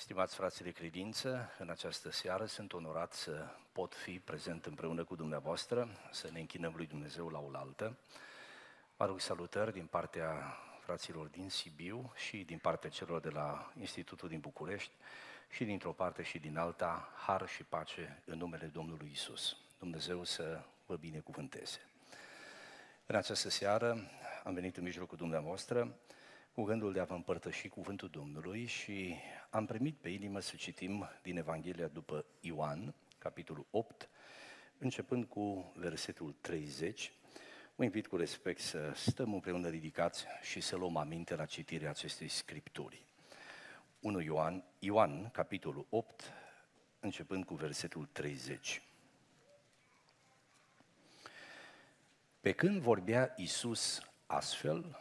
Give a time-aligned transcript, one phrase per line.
[0.00, 5.14] Stimați frații de credință, în această seară sunt onorat să pot fi prezent împreună cu
[5.14, 7.96] dumneavoastră, să ne închinăm lui Dumnezeu la oaltă.
[8.96, 14.28] Mă rog salutări din partea fraților din Sibiu și din partea celor de la Institutul
[14.28, 14.92] din București
[15.50, 19.56] și dintr-o parte și din alta, har și pace în numele Domnului Isus.
[19.78, 21.80] Dumnezeu să vă binecuvânteze.
[23.06, 24.10] În această seară
[24.44, 25.96] am venit în mijlocul dumneavoastră
[26.60, 29.14] cu gândul de a vă împărtăși cuvântul Domnului și
[29.50, 34.08] am primit pe inimă să citim din Evanghelia după Ioan, capitolul 8,
[34.78, 37.12] începând cu versetul 30.
[37.74, 42.28] Vă invit cu respect să stăm împreună ridicați și să luăm aminte la citirea acestei
[42.28, 43.04] scripturi.
[44.00, 46.32] 1 Ioan, Ioan, capitolul 8,
[47.00, 48.82] începând cu versetul 30.
[52.40, 54.98] Pe când vorbea Isus astfel,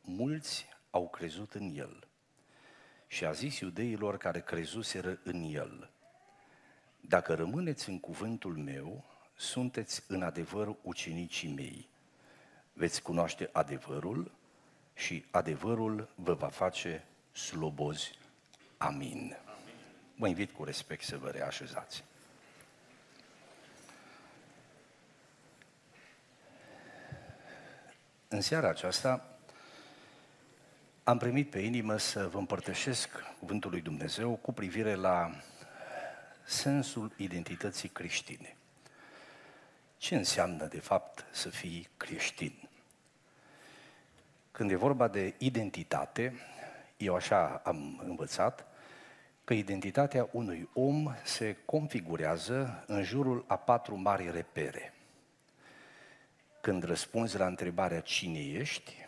[0.00, 2.08] mulți au crezut în El.
[3.06, 5.90] Și a zis iudeilor care crezuseră în El,
[7.00, 9.04] dacă rămâneți în cuvântul meu,
[9.36, 11.88] sunteți în adevăr ucenicii mei.
[12.72, 14.32] Veți cunoaște adevărul
[14.94, 18.18] și adevărul vă va face slobozi.
[18.76, 19.36] Amin.
[20.16, 22.04] Vă invit cu respect să vă reașezați.
[28.28, 29.29] În seara aceasta
[31.10, 33.08] am primit pe inimă să vă împărtășesc
[33.38, 35.30] cuvântul lui Dumnezeu cu privire la
[36.44, 38.56] sensul identității creștine.
[39.96, 42.68] Ce înseamnă, de fapt, să fii creștin?
[44.50, 46.34] Când e vorba de identitate,
[46.96, 48.66] eu așa am învățat,
[49.44, 54.94] că identitatea unui om se configurează în jurul a patru mari repere.
[56.60, 58.99] Când răspunzi la întrebarea cine ești,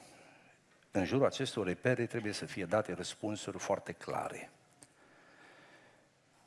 [0.92, 4.50] în jurul acestor repere trebuie să fie date răspunsuri foarte clare.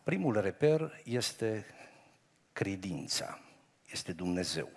[0.04, 1.66] Primul reper este
[2.54, 3.40] credința,
[3.92, 4.70] este Dumnezeu.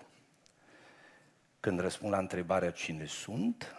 [1.61, 3.75] Când răspund la întrebarea cine sunt,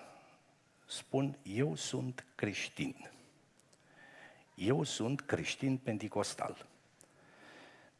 [0.85, 3.11] spun eu sunt creștin.
[4.55, 6.65] Eu sunt creștin pentecostal.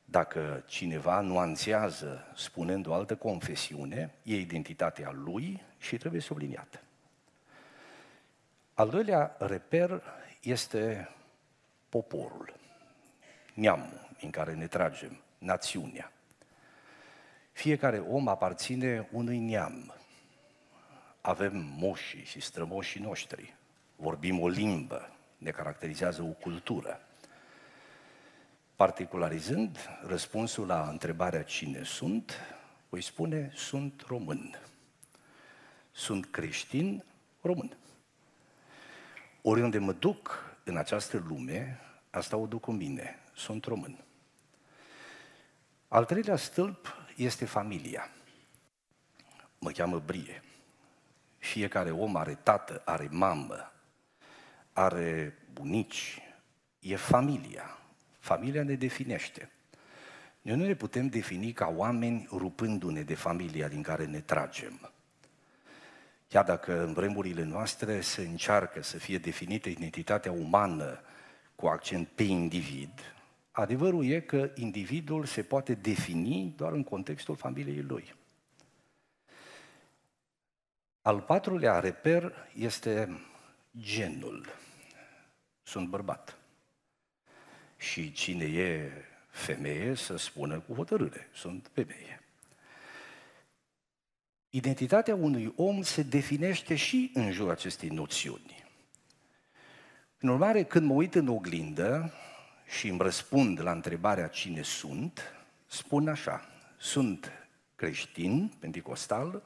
[0.06, 6.82] Dacă cineva nuanțează spunând o altă confesiune, e identitatea lui și trebuie subliniată.
[8.80, 10.04] Al doilea reper
[10.42, 11.10] este
[11.90, 12.54] poporul,
[13.54, 16.12] neamul în care ne tragem, națiunea.
[17.52, 19.94] Fiecare om aparține unui neam.
[21.22, 23.56] Avem moșii și strămoșii noștri.
[23.96, 27.02] Vorbim o limbă, ne caracterizează o cultură.
[28.76, 32.40] Particularizând răspunsul la întrebarea cine sunt,
[32.90, 34.60] voi spune sunt român.
[35.92, 37.04] Sunt creștin
[37.42, 37.78] român.
[39.42, 41.80] Oriunde mă duc în această lume,
[42.10, 44.04] asta o duc cu mine, sunt român.
[45.88, 48.10] Al treilea stâlp este familia.
[49.60, 50.44] Mă cheamă Brie.
[51.38, 53.72] Fiecare om are tată, are mamă,
[54.74, 56.22] are bunici,
[56.80, 57.78] e familia.
[58.20, 59.52] Familia ne definește.
[60.42, 64.92] Noi nu ne putem defini ca oameni rupându-ne de familia din care ne tragem.
[66.30, 71.02] Chiar dacă în vremurile noastre se încearcă să fie definită identitatea umană
[71.56, 73.16] cu accent pe individ,
[73.52, 78.16] adevărul e că individul se poate defini doar în contextul familiei lui.
[81.02, 83.20] Al patrulea reper este
[83.80, 84.46] genul.
[85.64, 86.38] Sunt bărbat.
[87.78, 88.92] Și cine e
[89.30, 92.19] femeie să spună cu hotărâre, sunt femeie.
[94.50, 98.64] Identitatea unui om se definește și în jurul acestei noțiuni.
[100.20, 102.14] În urmare, când mă uit în oglindă
[102.66, 105.22] și îmi răspund la întrebarea cine sunt,
[105.66, 107.32] spun așa, sunt
[107.76, 109.44] creștin, pentecostal,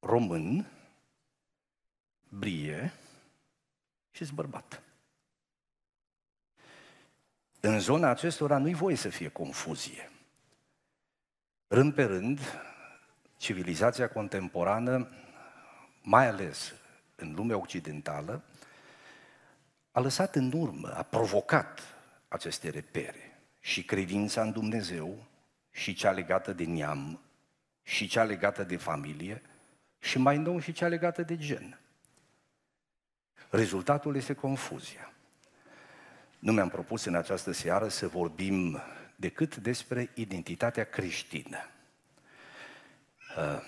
[0.00, 0.66] român,
[2.28, 2.92] brie
[4.10, 4.82] și bărbat.
[7.60, 10.10] În zona acestora nu-i voie să fie confuzie.
[11.68, 12.40] Rând pe rând,
[13.42, 15.08] civilizația contemporană,
[16.02, 16.74] mai ales
[17.16, 18.44] în lumea occidentală,
[19.92, 21.80] a lăsat în urmă, a provocat
[22.28, 25.26] aceste repere și credința în Dumnezeu
[25.70, 27.20] și cea legată de neam
[27.82, 29.42] și cea legată de familie
[29.98, 31.80] și mai nou și cea legată de gen.
[33.50, 35.12] Rezultatul este confuzia.
[36.38, 38.82] Nu mi-am propus în această seară să vorbim
[39.16, 41.71] decât despre identitatea creștină.
[43.36, 43.62] Uh,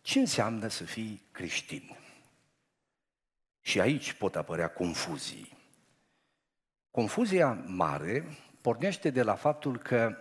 [0.00, 1.96] ce înseamnă să fii creștin?
[3.60, 5.56] Și aici pot apărea confuzii.
[6.90, 8.24] Confuzia mare
[8.60, 10.16] pornește de la faptul că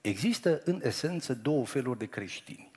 [0.00, 2.70] există în esență două feluri de creștini.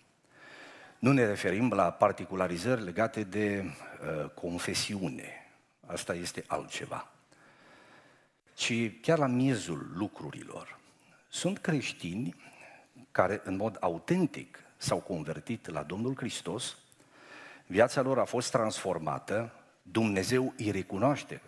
[0.99, 5.33] Nu ne referim la particularizări legate de uh, confesiune.
[5.85, 7.11] Asta este altceva.
[8.53, 10.79] Ci chiar la miezul lucrurilor.
[11.29, 12.35] Sunt creștini
[13.11, 16.77] care în mod autentic s-au convertit la Domnul Hristos,
[17.65, 21.41] viața lor a fost transformată, Dumnezeu îi recunoaște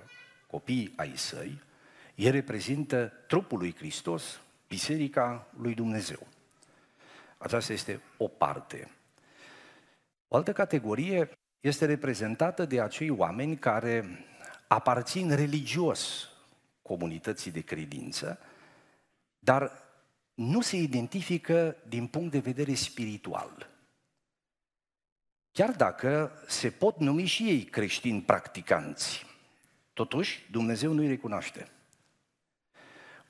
[0.47, 1.61] copiii ai săi,
[2.15, 6.27] ei reprezintă trupul lui Hristos, biserica lui Dumnezeu.
[7.37, 8.91] Aceasta este o parte.
[10.27, 11.29] O altă categorie
[11.59, 14.25] este reprezentată de acei oameni care
[14.67, 16.29] aparțin religios
[16.81, 18.39] comunității de credință,
[19.39, 19.71] dar
[20.33, 23.69] nu se identifică din punct de vedere spiritual.
[25.51, 29.25] Chiar dacă se pot numi și ei creștini practicanți,
[29.93, 31.67] totuși Dumnezeu nu îi recunoaște.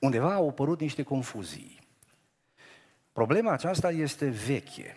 [0.00, 1.80] Undeva au apărut niște confuzii.
[3.12, 4.96] Problema aceasta este veche.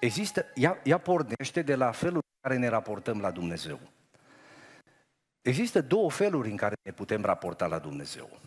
[0.00, 3.80] Există, ea, ea pornește de la felul în care ne raportăm la Dumnezeu.
[5.42, 8.40] Există două feluri în care ne putem raporta la Dumnezeu.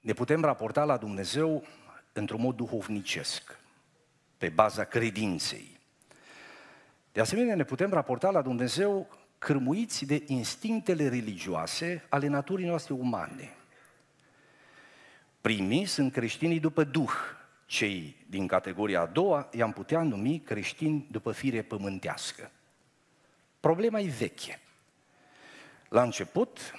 [0.00, 1.64] Ne putem raporta la Dumnezeu
[2.12, 3.58] într-un mod duhovnicesc,
[4.38, 5.80] pe baza credinței.
[7.12, 13.54] De asemenea, ne putem raporta la Dumnezeu cârmuiți de instinctele religioase ale naturii noastre umane.
[15.40, 17.12] Primii sunt creștinii după Duh,
[17.66, 22.50] cei din categoria a doua i-am putea numi creștini după fire pământească.
[23.60, 24.60] Problema e veche.
[25.88, 26.72] La început,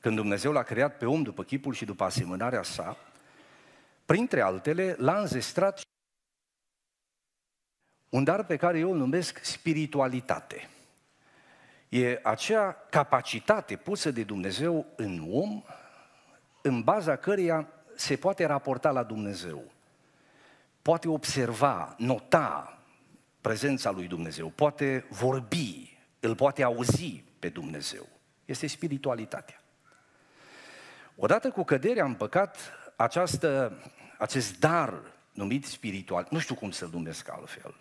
[0.00, 2.96] când Dumnezeu l-a creat pe om după chipul și după asemănarea sa,
[4.10, 5.80] printre altele, l-a înzestrat
[8.08, 10.68] un dar pe care eu îl numesc spiritualitate.
[11.88, 15.62] E acea capacitate pusă de Dumnezeu în om,
[16.62, 19.62] în baza căreia se poate raporta la Dumnezeu.
[20.82, 22.78] Poate observa, nota
[23.40, 28.08] prezența lui Dumnezeu, poate vorbi, îl poate auzi pe Dumnezeu.
[28.44, 29.62] Este spiritualitatea.
[31.16, 33.78] Odată cu căderea în păcat, această,
[34.20, 35.02] acest dar
[35.32, 37.74] numit spiritual, nu știu cum să-l numesc altfel,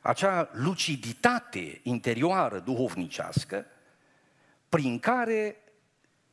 [0.00, 3.66] acea luciditate interioară duhovnicească
[4.68, 5.56] prin care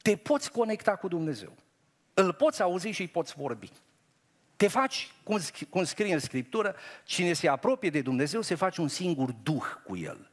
[0.02, 1.56] te poți conecta cu Dumnezeu.
[2.14, 3.72] Îl poți auzi și îi poți vorbi.
[4.56, 5.40] Te faci, cum,
[5.70, 9.98] cum scrie în Scriptură, cine se apropie de Dumnezeu se face un singur duh cu
[9.98, 10.30] El.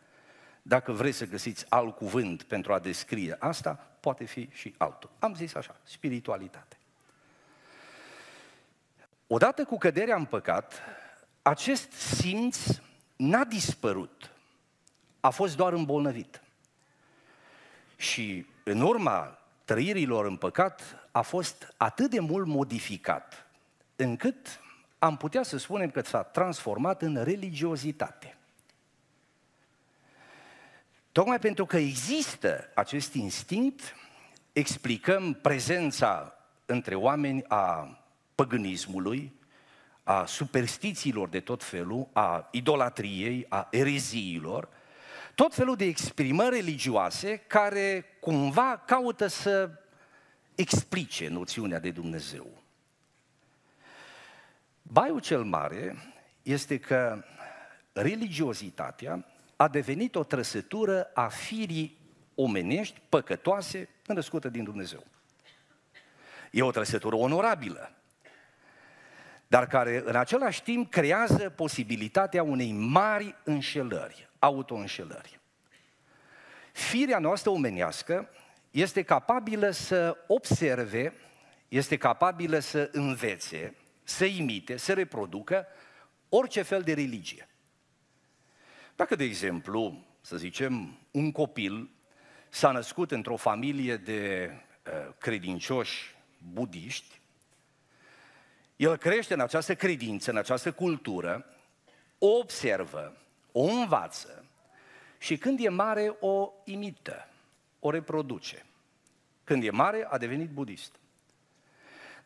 [0.62, 5.10] Dacă vreți să găsiți alt cuvânt pentru a descrie asta, poate fi și altul.
[5.18, 6.76] Am zis așa, spiritualitate.
[9.34, 10.80] Odată cu căderea în păcat,
[11.42, 12.66] acest simț
[13.16, 14.30] n-a dispărut,
[15.20, 16.42] a fost doar îmbolnăvit.
[17.96, 23.46] Și în urma trăirilor în păcat a fost atât de mult modificat,
[23.96, 24.60] încât
[24.98, 28.36] am putea să spunem că s-a transformat în religiozitate.
[31.12, 33.96] Tocmai pentru că există acest instinct,
[34.52, 36.34] explicăm prezența
[36.66, 37.96] între oameni a
[38.42, 39.32] păgânismului,
[40.02, 44.68] a superstițiilor de tot felul, a idolatriei, a ereziilor,
[45.34, 49.70] tot felul de exprimări religioase care cumva caută să
[50.54, 52.62] explice noțiunea de Dumnezeu.
[54.82, 55.96] Baiul cel mare
[56.42, 57.24] este că
[57.92, 59.24] religiozitatea
[59.56, 61.98] a devenit o trăsătură a firii
[62.34, 65.04] omenești păcătoase născută din Dumnezeu.
[66.50, 67.92] E o trăsătură onorabilă,
[69.52, 75.40] dar care în același timp creează posibilitatea unei mari înșelări, autoînșelări.
[76.72, 78.28] Firea noastră omenească
[78.70, 81.14] este capabilă să observe,
[81.68, 85.66] este capabilă să învețe, să imite, să reproducă
[86.28, 87.48] orice fel de religie.
[88.96, 91.90] Dacă, de exemplu, să zicem, un copil
[92.48, 94.50] s-a născut într-o familie de
[94.86, 96.14] uh, credincioși
[96.52, 97.20] budiști,
[98.82, 101.46] el crește în această credință, în această cultură,
[102.18, 103.16] o observă,
[103.52, 104.44] o învață
[105.18, 107.28] și când e mare o imită,
[107.80, 108.66] o reproduce.
[109.44, 110.94] Când e mare a devenit budist.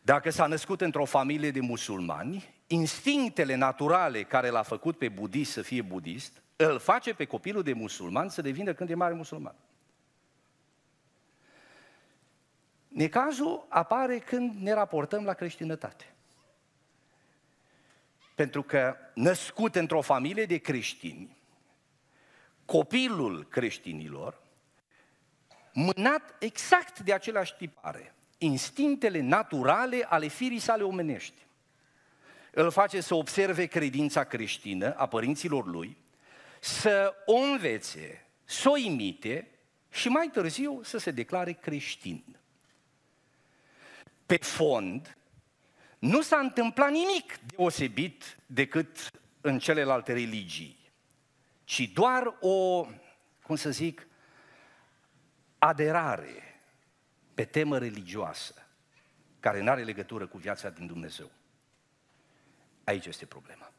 [0.01, 5.61] Dacă s-a născut într-o familie de musulmani, instinctele naturale care l-a făcut pe budist să
[5.61, 9.55] fie budist, îl face pe copilul de musulman să devină când e mare musulman.
[12.87, 16.05] Necazul apare când ne raportăm la creștinătate.
[18.37, 21.37] Pentru că născut într-o familie de creștini,
[22.65, 24.41] copilul creștinilor
[25.73, 31.45] mânat exact de același tipare, instinctele naturale ale firii sale omenești.
[32.51, 35.97] Îl face să observe credința creștină a părinților lui,
[36.59, 39.47] să o învețe, să o imite
[39.89, 42.39] și mai târziu să se declare creștin.
[44.25, 45.17] Pe fond,
[45.99, 49.11] nu s-a întâmplat nimic deosebit decât
[49.41, 50.77] în celelalte religii,
[51.63, 52.85] ci doar o,
[53.41, 54.07] cum să zic,
[55.57, 56.61] aderare
[57.33, 58.53] pe temă religioasă,
[59.39, 61.31] care nu are legătură cu viața din Dumnezeu.
[62.83, 63.71] Aici este problema.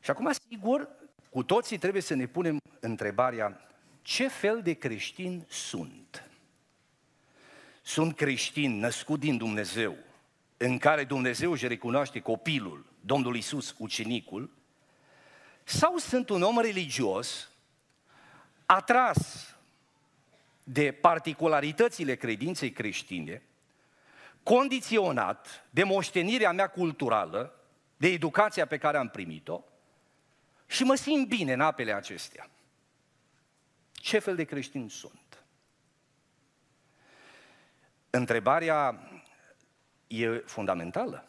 [0.00, 0.88] Și acum, sigur,
[1.30, 3.60] cu toții trebuie să ne punem întrebarea
[4.02, 6.29] ce fel de creștin sunt.
[7.82, 9.96] Sunt creștin născut din Dumnezeu,
[10.56, 14.50] în care Dumnezeu își recunoaște copilul, Domnul Isus, ucenicul,
[15.64, 17.50] sau sunt un om religios
[18.66, 19.50] atras
[20.64, 23.42] de particularitățile credinței creștine,
[24.42, 27.54] condiționat de moștenirea mea culturală,
[27.96, 29.64] de educația pe care am primit-o,
[30.66, 32.50] și mă simt bine în apele acestea.
[33.92, 35.19] Ce fel de creștin sunt?
[38.10, 39.08] Întrebarea
[40.06, 41.24] e fundamentală.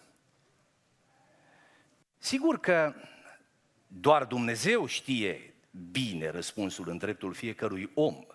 [2.18, 2.94] Sigur că
[3.88, 5.54] doar Dumnezeu știe
[5.92, 8.26] bine răspunsul în dreptul fiecărui om.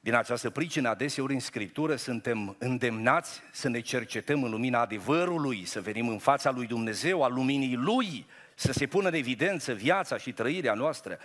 [0.00, 5.80] Din această pricină, adeseori în Scriptură suntem îndemnați să ne cercetăm în lumina adevărului, să
[5.80, 10.32] venim în fața lui Dumnezeu, a luminii Lui, să se pună în evidență viața și
[10.32, 11.18] trăirea noastră.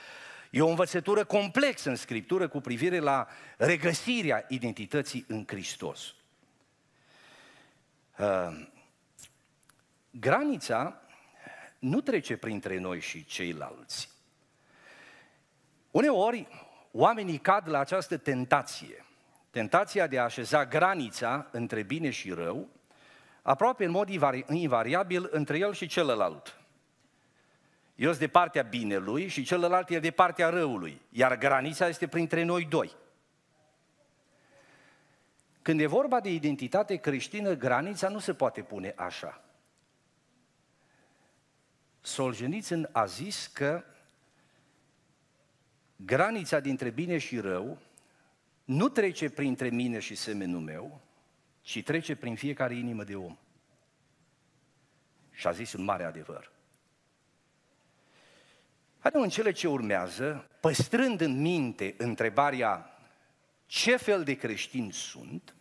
[0.53, 6.13] E o învățătură complexă în Scriptură cu privire la regăsirea identității în Hristos.
[8.17, 8.67] Uh,
[10.11, 11.01] granița
[11.79, 14.09] nu trece printre noi și ceilalți.
[15.91, 16.47] Uneori,
[16.91, 19.05] oamenii cad la această tentație,
[19.49, 22.69] tentația de a așeza granița între bine și rău,
[23.41, 24.09] aproape în mod
[24.49, 26.62] invariabil între el și celălalt.
[27.95, 32.43] Eu sunt de partea binelui și celălalt e de partea răului, iar granița este printre
[32.43, 32.95] noi doi.
[35.61, 39.43] Când e vorba de identitate creștină, granița nu se poate pune așa.
[42.01, 43.83] Solzhenitsyn a zis că
[45.95, 47.77] granița dintre bine și rău
[48.63, 51.01] nu trece printre mine și semenul meu,
[51.61, 53.37] ci trece prin fiecare inimă de om.
[55.31, 56.52] Și a zis un mare adevăr.
[59.03, 62.99] Haideți în cele ce urmează, păstrând în minte întrebarea
[63.65, 65.55] ce fel de creștini sunt,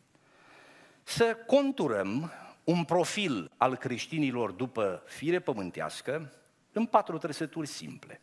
[1.02, 2.32] să conturăm
[2.64, 6.32] un profil al creștinilor după fire pământească
[6.72, 8.20] în patru trăsături simple.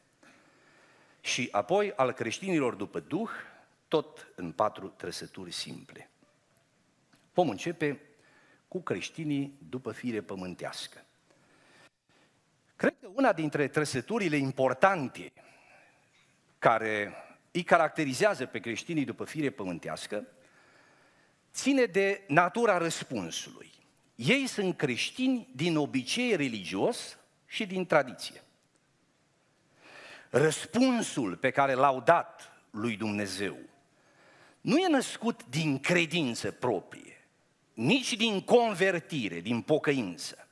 [1.21, 3.29] Și apoi al creștinilor după Duh,
[3.87, 6.09] tot în patru trăsături simple.
[7.33, 8.01] Vom începe
[8.67, 11.03] cu creștinii după fire pământească.
[12.79, 15.33] Cred că una dintre trăsăturile importante
[16.59, 17.13] care
[17.51, 20.27] îi caracterizează pe creștinii după fire pământească
[21.53, 23.71] ține de natura răspunsului.
[24.15, 28.43] Ei sunt creștini din obicei religios și din tradiție.
[30.29, 33.57] Răspunsul pe care l-au dat lui Dumnezeu
[34.61, 37.27] nu e născut din credință proprie,
[37.73, 40.48] nici din convertire, din pocăință,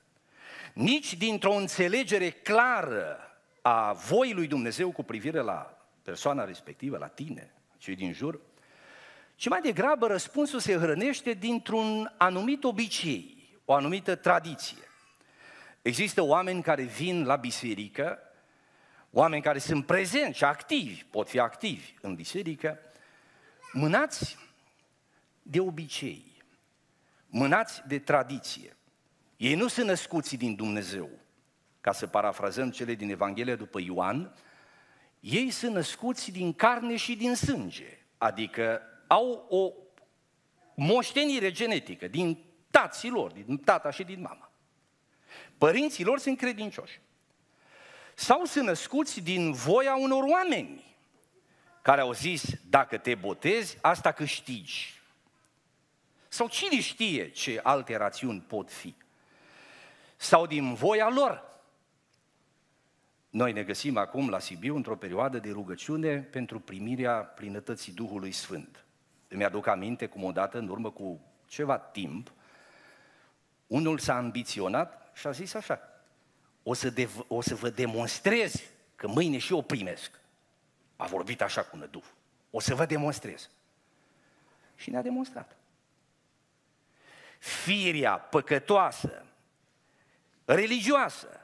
[0.78, 3.20] nici dintr-o înțelegere clară
[3.62, 8.40] a voii lui Dumnezeu cu privire la persoana respectivă, la tine, cei din jur,
[9.36, 14.84] ci mai degrabă răspunsul se hrănește dintr-un anumit obicei, o anumită tradiție.
[15.82, 18.20] Există oameni care vin la biserică,
[19.12, 22.80] oameni care sunt prezenți și activi, pot fi activi în biserică,
[23.74, 24.38] mânați
[25.42, 26.44] de obicei,
[27.28, 28.77] mânați de tradiție.
[29.38, 31.10] Ei nu sunt născuți din Dumnezeu,
[31.82, 34.36] ca să parafrazăm cele din Evanghelia după Ioan,
[35.20, 39.72] ei sunt născuți din carne și din sânge, adică au o
[40.76, 44.52] moștenire genetică din tații lor, din tata și din mama.
[45.58, 47.00] Părinții lor sunt credincioși.
[48.16, 50.86] Sau sunt născuți din voia unor oameni
[51.82, 55.02] care au zis, dacă te botezi, asta câștigi.
[56.28, 58.96] Sau cine știe ce alte rațiuni pot fi?
[60.18, 61.46] Sau din voia lor.
[63.30, 68.86] Noi ne găsim acum la Sibiu într-o perioadă de rugăciune pentru primirea plinătății Duhului Sfânt.
[69.28, 72.32] Îmi aduc aminte cum odată, în urmă cu ceva timp,
[73.68, 75.80] unul s-a ambiționat și a zis așa,
[76.64, 78.64] o să, de, o să vă demonstrez
[78.96, 80.12] că mâine și eu primesc.
[80.96, 82.06] A vorbit așa cu năduf.
[82.52, 83.50] O să vă demonstrez.
[84.76, 85.58] Și ne-a demonstrat.
[87.40, 89.26] Firia păcătoasă,
[90.56, 91.40] religioasă,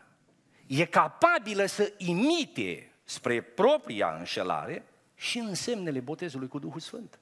[0.67, 7.19] e capabilă să imite spre propria înșelare și însemnele botezului cu Duhul Sfânt.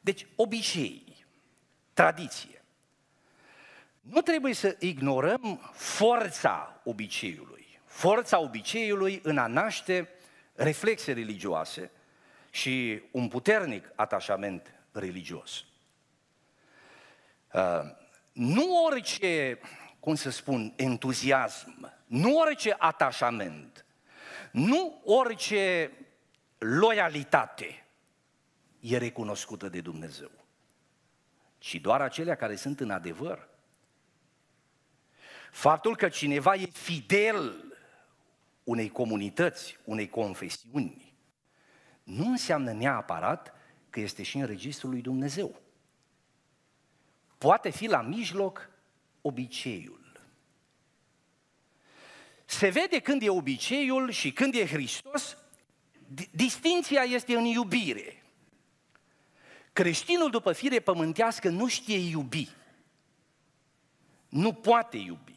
[0.00, 1.26] Deci, obicei,
[1.92, 2.64] tradiție.
[4.00, 7.80] Nu trebuie să ignorăm forța obiceiului.
[7.84, 10.08] Forța obiceiului în a naște
[10.54, 11.90] reflexe religioase
[12.50, 15.64] și un puternic atașament religios.
[17.52, 17.80] Uh,
[18.32, 19.58] nu orice,
[20.06, 23.86] cum să spun, entuziasm, nu orice atașament,
[24.52, 25.92] nu orice
[26.58, 27.86] loialitate
[28.80, 30.30] e recunoscută de Dumnezeu,
[31.58, 33.48] ci doar acelea care sunt în adevăr.
[35.50, 37.74] Faptul că cineva e fidel
[38.64, 41.14] unei comunități, unei confesiuni,
[42.02, 43.54] nu înseamnă neapărat
[43.90, 45.60] că este și în registrul lui Dumnezeu.
[47.38, 48.74] Poate fi la mijloc
[49.26, 50.20] obiceiul.
[52.44, 55.36] Se vede când e obiceiul și când e Hristos,
[56.30, 58.22] distinția este în iubire.
[59.72, 62.50] Creștinul după fire pământească nu știe iubi.
[64.28, 65.34] Nu poate iubi.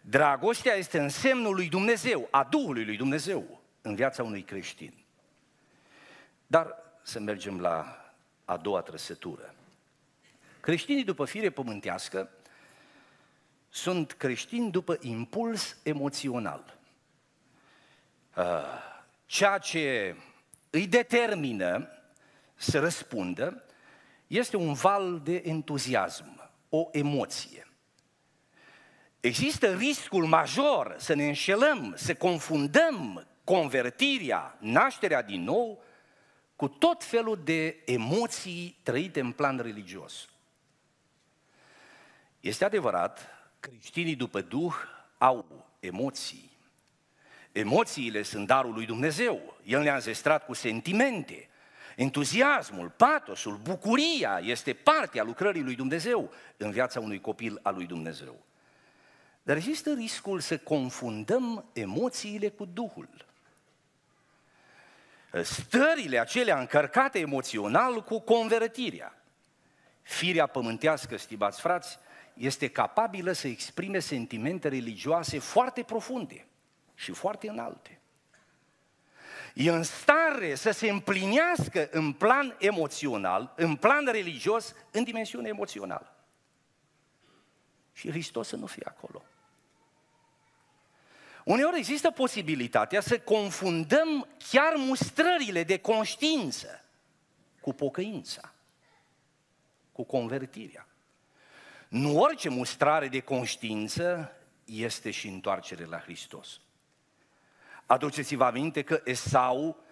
[0.00, 4.94] Dragostea este în semnul lui Dumnezeu, a Duhului lui Dumnezeu în viața unui creștin.
[6.46, 8.02] Dar să mergem la
[8.44, 9.54] a doua trăsătură.
[10.60, 12.30] Creștinii după fire pământească
[13.68, 16.78] sunt creștini după impuls emoțional.
[18.36, 18.44] Uh,
[19.26, 20.16] ceea ce
[20.70, 21.88] îi determină
[22.54, 23.64] să răspundă
[24.26, 27.68] este un val de entuziasm, o emoție.
[29.20, 35.82] Există riscul major să ne înșelăm, să confundăm convertirea, nașterea din nou,
[36.56, 40.28] cu tot felul de emoții trăite în plan religios.
[42.40, 43.28] Este adevărat,
[43.60, 44.74] creștinii după Duh
[45.18, 46.50] au emoții.
[47.52, 49.56] Emoțiile sunt darul lui Dumnezeu.
[49.64, 51.48] El ne-a înzestrat cu sentimente.
[51.96, 58.46] Entuziasmul, patosul, bucuria este partea lucrării lui Dumnezeu în viața unui copil al lui Dumnezeu.
[59.42, 63.08] Dar există riscul să confundăm emoțiile cu Duhul.
[65.42, 69.22] Stările acelea încărcate emoțional cu convertirea.
[70.02, 71.98] Firea pământească, stimați frați,
[72.38, 76.46] este capabilă să exprime sentimente religioase foarte profunde
[76.94, 78.00] și foarte înalte.
[79.54, 86.16] E în stare să se împlinească în plan emoțional, în plan religios, în dimensiune emoțională.
[87.92, 89.22] Și Hristos să nu fie acolo.
[91.44, 96.84] Uneori există posibilitatea să confundăm chiar mustrările de conștiință
[97.60, 98.54] cu pocăința,
[99.92, 100.87] cu convertirea.
[101.88, 104.32] Nu orice mustrare de conștiință
[104.64, 106.60] este și întoarcere la Hristos.
[107.86, 109.84] Aduceți-vă aminte că Esau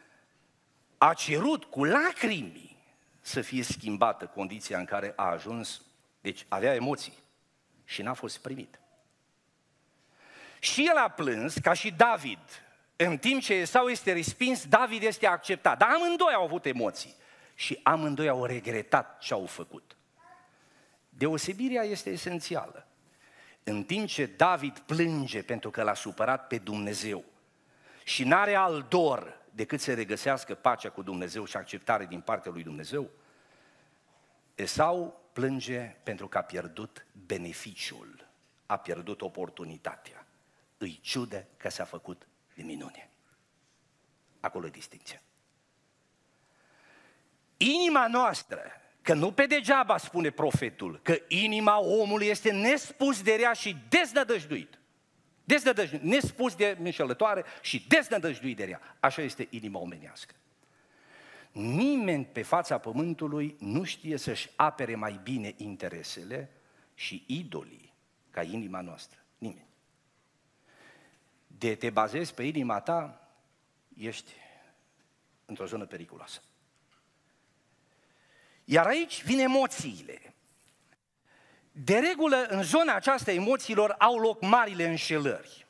[0.99, 2.77] a cerut cu lacrimi
[3.21, 5.83] să fie schimbată condiția în care a ajuns,
[6.21, 7.13] deci avea emoții
[7.85, 8.81] și n-a fost primit.
[10.59, 12.39] Și el a plâns, ca și David,
[12.97, 15.79] în timp ce Esau este respins, David este acceptat.
[15.79, 17.15] Dar amândoi au avut emoții
[17.55, 19.96] și amândoi au regretat ce au făcut.
[21.17, 22.87] Deosebirea este esențială.
[23.65, 27.25] În timp ce David plânge pentru că l-a supărat pe Dumnezeu
[28.05, 32.63] și n-are alt dor decât să regăsească pacea cu Dumnezeu și acceptare din partea lui
[32.63, 33.11] Dumnezeu,
[34.55, 38.29] Esau plânge pentru că a pierdut beneficiul,
[38.67, 40.27] a pierdut oportunitatea.
[40.79, 43.11] Îi ciudă că s-a făcut de minune.
[44.41, 45.23] Acolo e distinția.
[47.57, 48.61] Inima noastră
[49.07, 54.79] Că nu pe degeaba spune profetul că inima omului este nespus de rea și deznădăjduit.
[55.45, 58.81] Deznădăjduit, nespus de înșelătoare și deznădăjduit de rea.
[59.01, 60.35] Așa este inima omenească.
[61.53, 66.51] Nimeni pe fața pământului nu știe să-și apere mai bine interesele
[66.95, 67.93] și idolii
[68.31, 69.19] ca inima noastră.
[69.39, 69.69] Nimeni.
[71.47, 73.29] De te bazezi pe inima ta,
[73.99, 74.33] ești
[75.45, 76.41] într-o zonă periculoasă.
[78.69, 80.35] Iar aici vin emoțiile.
[81.73, 85.67] De regulă, în zona aceasta emoțiilor au loc marile înșelări.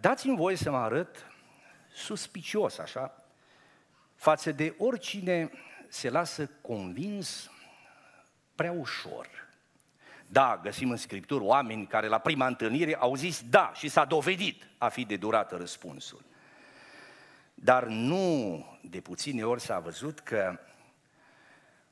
[0.00, 1.26] Dați-mi voie să mă arăt
[1.94, 3.24] suspicios, așa,
[4.14, 5.50] față de oricine
[5.88, 7.50] se lasă convins
[8.54, 9.28] prea ușor.
[10.26, 14.68] Da, găsim în Scriptură oameni care la prima întâlnire au zis da și s-a dovedit
[14.78, 16.24] a fi de durată răspunsul.
[17.64, 20.58] Dar nu de puține ori s-a văzut că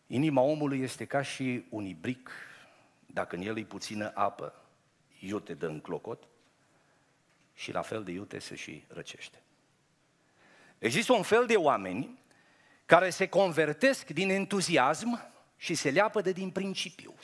[0.06, 2.30] inima omului este ca și un ibric,
[3.06, 4.54] dacă în el e puțină apă,
[5.20, 6.28] iute dă în clocot
[7.54, 9.42] și la fel de iute se și răcește.
[10.78, 12.18] Există un fel de oameni
[12.86, 17.14] care se convertesc din entuziasm și se leapă de din principiu.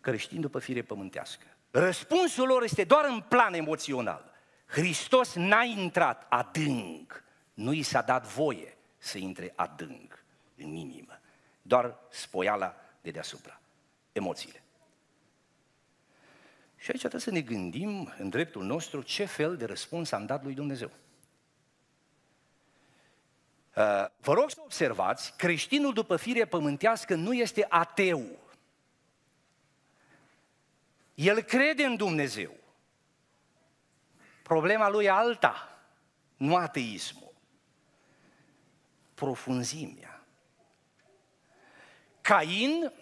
[0.00, 1.46] Creștini după fire pământească.
[1.70, 4.33] Răspunsul lor este doar în plan emoțional.
[4.74, 10.24] Hristos n-a intrat adânc, nu i s-a dat voie să intre adânc
[10.56, 11.20] în inimă.
[11.62, 13.60] Doar spoiala de deasupra,
[14.12, 14.62] emoțiile.
[16.76, 20.42] Și aici trebuie să ne gândim în dreptul nostru ce fel de răspuns am dat
[20.42, 20.90] lui Dumnezeu.
[23.76, 28.38] Uh, vă rog să observați, creștinul după fire pământească nu este ateu.
[31.14, 32.62] El crede în Dumnezeu.
[34.44, 35.78] Problema lui e alta,
[36.36, 37.32] nu ateismul.
[39.14, 40.24] Profunzimea.
[42.20, 42.92] Cain,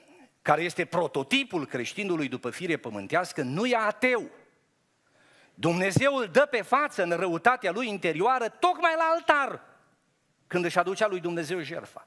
[0.43, 4.31] care este prototipul creștinului după fire pământească, nu e ateu.
[5.55, 9.63] Dumnezeu îl dă pe față în răutatea lui interioară, tocmai la altar
[10.47, 12.07] când își aducea lui Dumnezeu jertfa.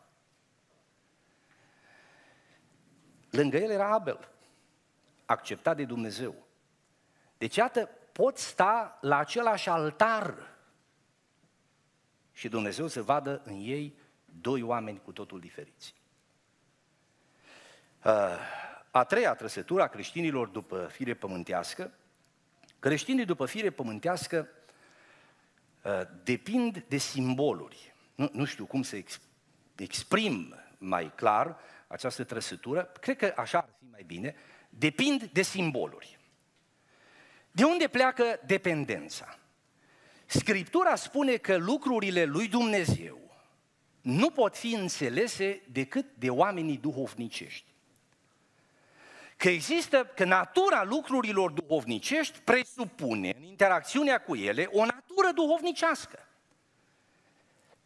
[3.29, 4.29] Lângă el era Abel,
[5.25, 6.35] acceptat de Dumnezeu.
[7.37, 10.35] Deci, iată, pot sta la același altar.
[12.33, 15.95] Și Dumnezeu să vadă în ei doi oameni cu totul diferiți.
[18.03, 18.11] Uh,
[18.91, 21.91] a treia trăsătură a creștinilor după fire pământească,
[22.79, 24.49] creștinii după fire pământească
[25.83, 27.93] uh, depind de simboluri.
[28.15, 29.03] Nu, nu știu cum să
[29.75, 34.35] exprim mai clar această trăsătură, cred că așa ar fi mai bine,
[34.69, 36.19] depind de simboluri.
[37.55, 39.39] De unde pleacă dependența?
[40.25, 43.19] Scriptura spune că lucrurile lui Dumnezeu
[44.01, 47.73] nu pot fi înțelese decât de oamenii duhovnicești.
[49.37, 56.27] Că există, că natura lucrurilor duhovnicești presupune în interacțiunea cu ele o natură duhovnicească.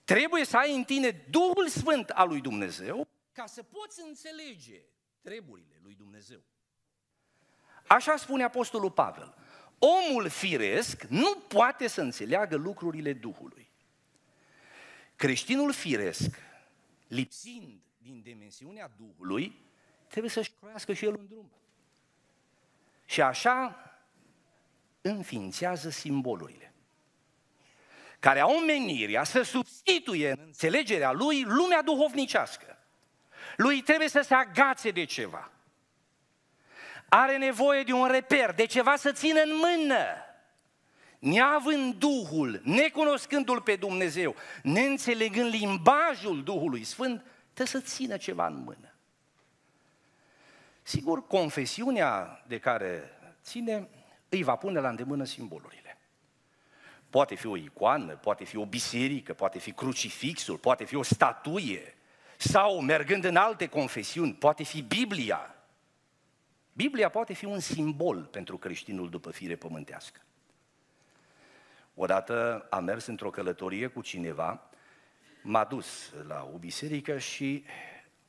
[0.04, 4.82] Trebuie să ai în tine Duhul Sfânt al lui Dumnezeu ca să poți înțelege
[5.22, 6.40] treburile lui Dumnezeu.
[7.88, 9.39] Așa spune Apostolul Pavel.
[9.80, 13.70] Omul firesc nu poate să înțeleagă lucrurile Duhului.
[15.16, 16.36] Creștinul firesc,
[17.08, 19.56] lipsind din dimensiunea Duhului,
[20.08, 21.52] trebuie să-și croiască și el un drum.
[23.06, 23.76] Și așa
[25.02, 26.70] înființează simbolurile
[28.20, 32.78] care au menirea să substituie în înțelegerea lui lumea duhovnicească.
[33.56, 35.52] Lui trebuie să se agațe de ceva.
[37.10, 40.04] Are nevoie de un reper, de ceva să țină în mână.
[41.20, 48.94] Neavând Duhul, necunoscându-L pe Dumnezeu, neînțelegând limbajul Duhului Sfânt, trebuie să țină ceva în mână.
[50.82, 53.12] Sigur, confesiunea de care
[53.44, 53.88] ține
[54.30, 55.98] îi va pune la îndemână simbolurile.
[57.10, 61.96] Poate fi o icoană, poate fi o biserică, poate fi crucifixul, poate fi o statuie.
[62.38, 65.56] Sau, mergând în alte confesiuni, poate fi Biblia.
[66.80, 70.22] Biblia poate fi un simbol pentru creștinul după fire pământească.
[71.96, 74.70] Odată am mers într-o călătorie cu cineva,
[75.42, 77.66] m-a dus la o biserică și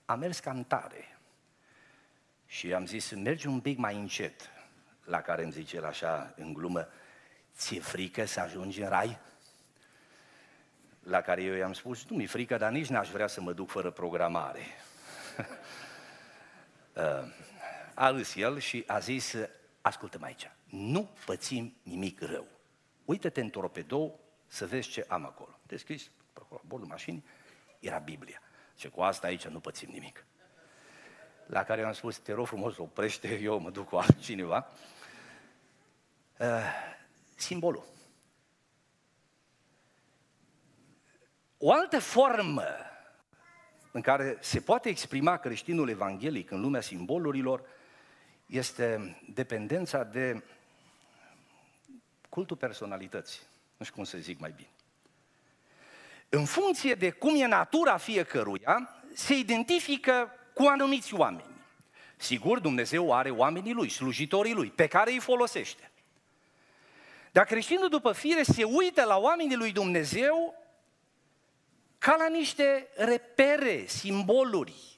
[0.04, 1.18] a mers cantare.
[2.46, 4.50] Și am zis, mergi un pic mai încet,
[5.04, 6.88] la care îmi zice el așa în glumă,
[7.56, 9.18] Ți-e frică să ajungi în rai?
[11.02, 13.70] La care eu i-am spus, nu mi-e frică, dar nici n-aș vrea să mă duc
[13.70, 14.62] fără programare.
[16.94, 17.32] Uh,
[18.00, 19.36] a râs el și a zis,
[19.80, 22.46] ascultă-mă aici, nu pățim nimic rău.
[23.04, 25.58] Uită-te în torpedou să vezi ce am acolo.
[25.66, 27.24] Descris pe acolo, bordul mașinii,
[27.78, 28.42] era Biblia.
[28.76, 30.24] Și cu asta aici nu pățim nimic.
[31.46, 34.66] La care i-am spus, te rog frumos, oprește, eu mă duc cu altcineva.
[36.38, 36.46] Uh,
[37.34, 37.84] simbolul.
[41.58, 42.66] O altă formă
[43.92, 47.78] în care se poate exprima creștinul evanghelic în lumea simbolurilor
[48.50, 50.42] este dependența de
[52.28, 53.40] cultul personalității.
[53.76, 54.68] Nu știu cum să zic mai bine.
[56.28, 61.58] În funcție de cum e natura fiecăruia, se identifică cu anumiți oameni.
[62.16, 65.90] Sigur, Dumnezeu are oamenii lui, slujitorii lui, pe care îi folosește.
[67.32, 70.54] Dar creștinul după fire se uită la oamenii lui Dumnezeu
[71.98, 74.89] ca la niște repere, simboluri.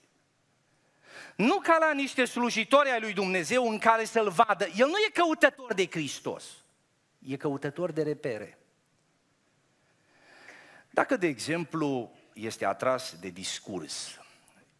[1.36, 4.66] Nu ca la niște slujitori ai lui Dumnezeu în care să-L vadă.
[4.76, 6.44] El nu e căutător de Hristos,
[7.18, 8.58] e căutător de repere.
[10.90, 14.20] Dacă, de exemplu, este atras de discurs,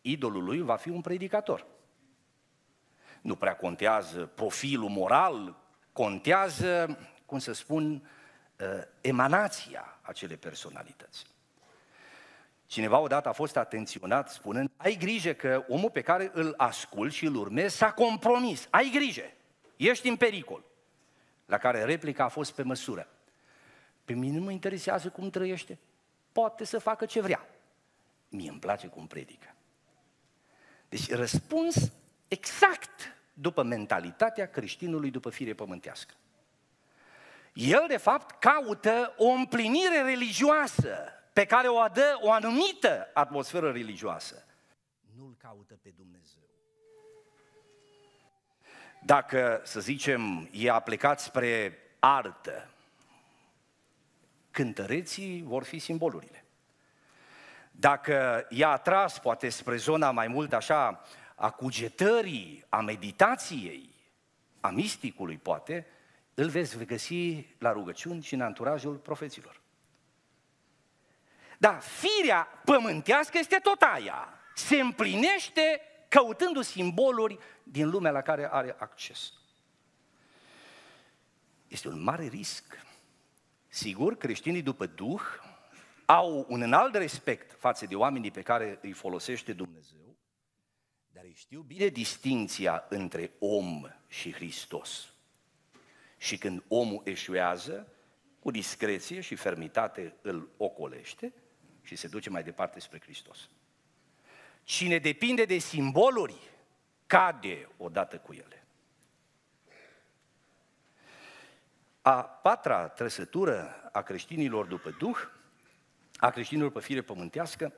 [0.00, 1.66] idolul lui va fi un predicator.
[3.20, 5.56] Nu prea contează profilul moral,
[5.92, 8.66] contează, cum să spun, uh,
[9.00, 11.26] emanația acelei personalități.
[12.72, 17.24] Cineva odată a fost atenționat spunând, ai grijă că omul pe care îl ascult și
[17.24, 19.22] îl urmezi s-a compromis, ai grijă,
[19.76, 20.64] ești în pericol.
[21.46, 23.08] La care replica a fost pe măsură.
[24.04, 25.78] Pe mine nu mă interesează cum trăiește,
[26.32, 27.48] poate să facă ce vrea.
[28.28, 29.54] Mie îmi place cum predică.
[30.88, 31.92] Deci răspuns
[32.28, 36.14] exact după mentalitatea creștinului după fire pământească.
[37.52, 44.44] El, de fapt, caută o împlinire religioasă pe care o adă o anumită atmosferă religioasă.
[45.16, 46.42] Nu-L caută pe Dumnezeu.
[49.04, 52.70] Dacă, să zicem, e aplicat spre artă,
[54.50, 56.44] cântăreții vor fi simbolurile.
[57.70, 61.02] Dacă e atras, poate, spre zona mai mult așa
[61.34, 63.94] a cugetării, a meditației,
[64.60, 65.86] a misticului, poate,
[66.34, 69.61] îl veți găsi la rugăciuni și în anturajul profeților.
[71.62, 74.28] Dar firea pământească este tot aia.
[74.54, 79.32] Se împlinește căutându simboluri din lumea la care are acces.
[81.68, 82.78] Este un mare risc.
[83.68, 85.22] Sigur, creștinii după Duh
[86.04, 90.16] au un înalt respect față de oamenii pe care îi folosește Dumnezeu,
[91.12, 95.12] dar ei știu bine distinția între om și Hristos.
[96.16, 97.92] Și când omul eșuează,
[98.38, 101.32] cu discreție și fermitate îl ocolește
[101.82, 103.48] și se duce mai departe spre Hristos.
[104.64, 106.50] Cine depinde de simboluri,
[107.06, 108.64] cade odată cu ele.
[112.02, 115.18] A patra trăsătură a creștinilor după Duh,
[116.16, 117.72] a creștinilor pe fire pământească,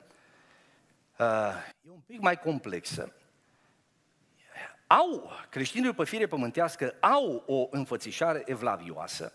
[1.84, 3.14] e un pic mai complexă.
[4.86, 9.32] Au, creștinii pe fire pământească au o înfățișare evlavioasă,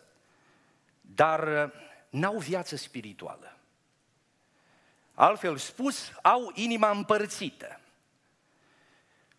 [1.02, 1.72] dar
[2.10, 3.59] n-au viață spirituală.
[5.20, 7.80] Altfel spus, au inima împărțită.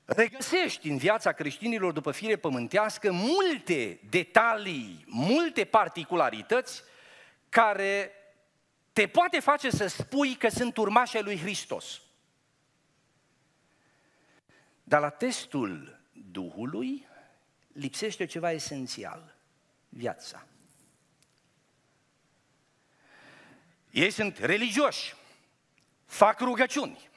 [0.05, 6.83] Regăsești în viața creștinilor după fire pământească multe detalii, multe particularități
[7.49, 8.13] care
[8.93, 12.01] te poate face să spui că sunt urmașii lui Hristos.
[14.83, 17.07] Dar la testul Duhului
[17.73, 19.35] lipsește ceva esențial,
[19.89, 20.47] viața.
[23.91, 25.19] Ei sunt religioși,
[26.11, 27.11] fac rugăciuni,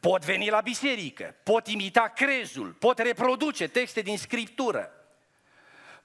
[0.00, 4.92] pot veni la biserică, pot imita crezul, pot reproduce texte din scriptură,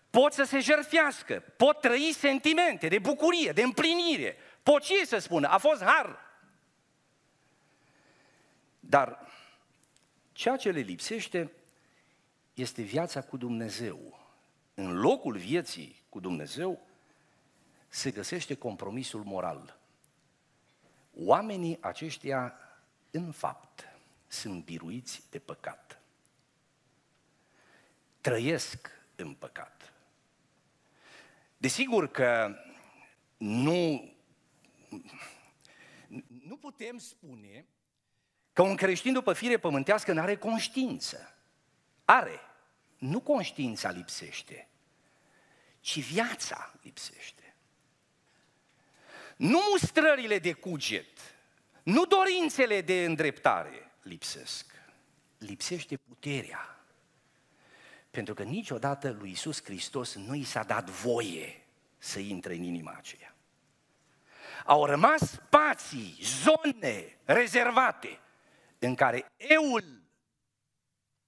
[0.09, 5.47] pot să se jertfească, pot trăi sentimente de bucurie, de împlinire, pot ce să spună,
[5.47, 6.19] a fost har.
[8.79, 9.27] Dar
[10.31, 11.51] ceea ce le lipsește
[12.53, 14.19] este viața cu Dumnezeu.
[14.73, 16.87] În locul vieții cu Dumnezeu
[17.87, 19.76] se găsește compromisul moral.
[21.19, 22.53] Oamenii aceștia,
[23.11, 23.85] în fapt,
[24.27, 25.99] sunt biruiți de păcat.
[28.21, 29.93] Trăiesc în păcat.
[31.57, 32.55] Desigur că
[33.37, 34.11] nu,
[36.27, 37.65] nu putem spune
[38.53, 41.35] că un creștin după fire pământească nu are conștiință.
[42.05, 42.39] Are.
[42.97, 44.67] Nu conștiința lipsește,
[45.79, 47.55] ci viața lipsește.
[49.37, 51.35] Nu mustrările de cuget,
[51.83, 54.65] nu dorințele de îndreptare lipsesc.
[55.37, 56.85] Lipsește puterea.
[58.11, 61.61] Pentru că niciodată lui Isus Hristos nu i s-a dat voie
[61.97, 63.35] să intre în inima aceea.
[64.65, 68.19] Au rămas spații, zone rezervate
[68.79, 70.01] în care eul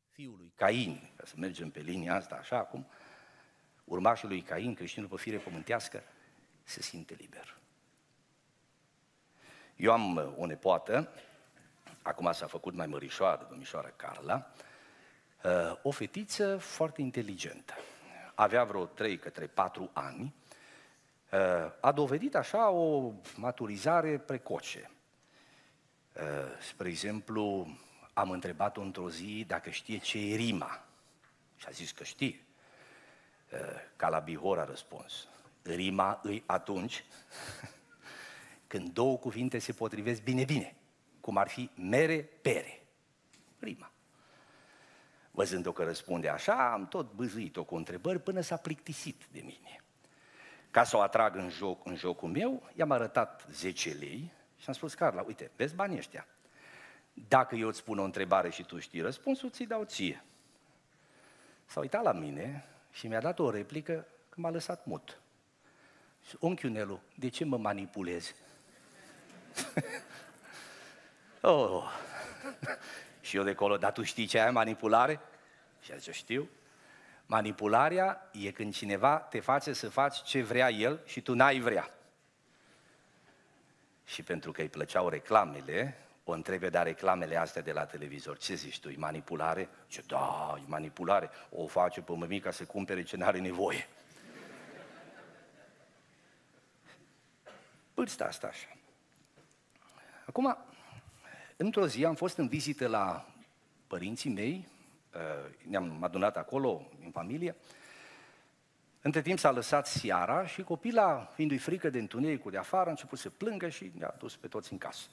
[0.10, 2.88] fiului Cain, ca să mergem pe linia asta așa acum,
[3.84, 6.04] urmașul lui Cain, creștinul pe fire pământească,
[6.64, 7.59] se simte liber.
[9.80, 11.10] Eu am uh, o nepoată,
[12.02, 14.52] acum s-a făcut mai mărișoară, domnișoara Carla,
[15.44, 17.74] uh, o fetiță foarte inteligentă.
[18.36, 20.36] Avea vreo 3 către 4 ani,
[21.32, 24.92] uh, a dovedit așa o maturizare precoce.
[26.60, 27.68] Spre exemplu,
[28.14, 30.86] am întrebat-o într-o zi dacă știe ce e rima.
[31.56, 32.46] Și a zis că știe.
[33.96, 35.28] Ca la Bihor a răspuns.
[35.64, 37.04] Rima îi atunci
[38.70, 40.76] când două cuvinte se potrivesc bine-bine,
[41.22, 42.84] cum ar fi mere-pere.
[43.60, 43.92] Rima.
[45.32, 49.84] Văzând-o că răspunde așa, am tot băzuit-o cu întrebări până s-a plictisit de mine.
[50.72, 54.74] ca să o atrag în, joc, în jocul meu, i-am arătat 10 lei și am
[54.74, 56.28] spus, Carla, uite, vezi banii ăștia.
[57.14, 60.24] Dacă eu îți spun o întrebare și tu știi răspunsul, ți dau ție.
[61.66, 65.22] S-a uitat la mine și mi-a dat o replică că m-a lăsat mut.
[66.28, 68.36] Și, unchiul Nelu, de ce mă manipulezi?
[71.42, 71.84] oh.
[73.22, 75.20] și eu de acolo, dar tu știi ce e manipulare?
[75.82, 76.50] Și a zis, știu.
[77.26, 81.90] Manipularea e când cineva te face să faci ce vrea el și tu n-ai vrea.
[84.06, 88.54] Și pentru că îi plăceau reclamele, o întrebe, dar reclamele astea de la televizor, ce
[88.54, 89.70] zici tu, e manipulare?
[89.88, 93.88] Ce da, e manipulare, o face pe mămica să cumpere ce n-are nevoie.
[97.94, 98.79] Vârsta asta așa.
[100.30, 100.58] Acum,
[101.58, 103.28] într-o zi am fost în vizită la
[103.88, 104.68] părinții mei,
[105.14, 107.56] uh, ne-am adunat acolo, în familie,
[109.02, 113.20] între timp s-a lăsat seara și copila, fiindu-i frică de întunericul de afară, a început
[113.20, 115.08] să plângă și ne-a dus pe toți în casă.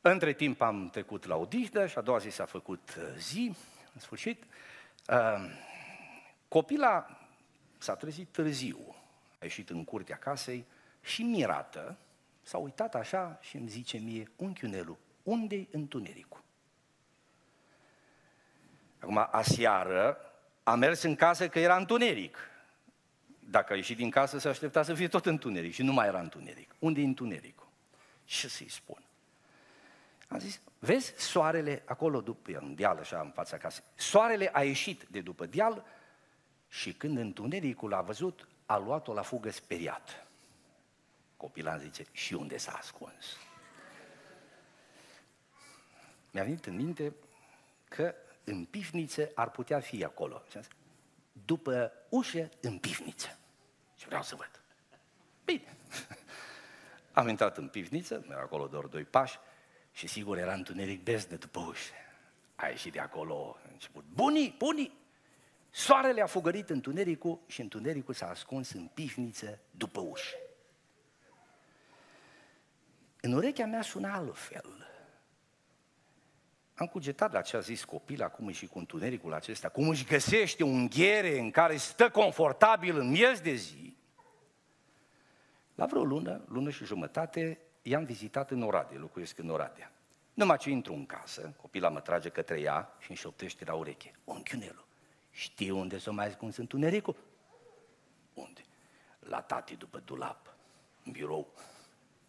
[0.00, 3.54] Între timp am trecut la odihnă și a doua zi s-a făcut uh, zi,
[3.94, 4.42] în sfârșit.
[5.08, 5.50] Uh,
[6.48, 7.18] copila
[7.78, 8.94] s-a trezit târziu,
[9.40, 10.64] a ieșit în curtea casei
[11.02, 11.96] și mirată,
[12.42, 16.42] s-a uitat așa și îmi zice mie, unchiunelu, unde-i întunericul?
[18.98, 20.16] Acum, aseară
[20.62, 22.36] a mers în casă că era întuneric.
[23.38, 26.20] Dacă a ieșit din casă, se aștepta să fie tot întuneric și nu mai era
[26.20, 26.74] întuneric.
[26.78, 27.68] Unde e întunericul?
[28.24, 29.02] Ce să-i spun?
[30.28, 33.84] Am zis, vezi soarele acolo după în deal, așa în fața casei.
[33.94, 35.84] Soarele a ieșit de după deal
[36.68, 40.26] și când întunericul a văzut, a luat-o la fugă speriat.
[41.42, 43.36] Copila zice, și unde s-a ascuns?
[46.30, 47.14] Mi-a venit în minte
[47.88, 50.42] că în pivniță ar putea fi acolo.
[51.44, 53.38] După ușă, în pivniță.
[53.96, 54.62] Și vreau să văd.
[55.44, 55.76] Bine.
[57.12, 59.38] Am intrat în pivniță, era acolo doar doi pași,
[59.92, 61.92] și sigur era întuneric bezne după ușă.
[62.54, 64.98] A ieșit de acolo, a început, bunii, bunii!
[65.70, 70.36] Soarele a fugărit întunericul și întunericul s-a ascuns în pivniță după ușă.
[73.24, 74.86] În urechea mea suna altfel.
[76.74, 80.62] Am cugetat la ce a zis copil acum și cu întunericul acesta, cum își găsește
[80.62, 83.96] un ghere în care stă confortabil în miez de zi.
[85.74, 89.92] La vreo lună, lună și jumătate, i-am vizitat în Oradea, locuiesc în Oradea.
[90.34, 94.14] Numai ce intru în casă, copila mă trage către ea și îmi șoptește la ureche.
[94.24, 94.84] Unchiunelu,
[95.30, 97.16] știi unde s-o mai ascuns întunericul?
[98.34, 98.60] Unde?
[99.18, 100.54] La tati după dulap,
[101.04, 101.54] în birou.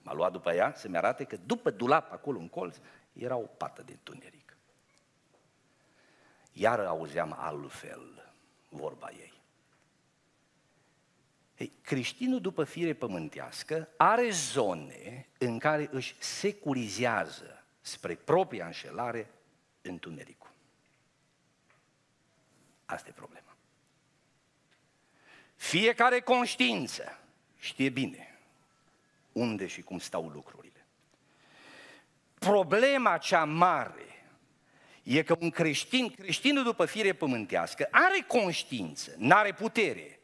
[0.03, 2.77] M-a luat după ea să-mi arate că după dulap, acolo în colț,
[3.13, 4.57] era o pată de întuneric.
[6.51, 8.33] Iar auzeam altfel
[8.69, 9.33] vorba ei.
[11.57, 19.31] Ei, creștinul după fire pământească are zone în care își securizează spre propria înșelare
[19.81, 20.51] întunericul.
[22.85, 23.55] Asta e problema.
[25.55, 27.19] Fiecare conștiință
[27.57, 28.32] știe bine
[29.33, 30.85] unde și cum stau lucrurile.
[32.33, 34.25] Problema cea mare
[35.03, 40.19] e că un creștin, creștinul după fire pământească, are conștiință, n-are putere,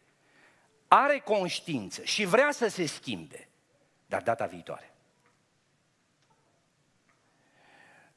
[0.88, 3.48] are conștiință și vrea să se schimbe,
[4.06, 4.94] dar data viitoare.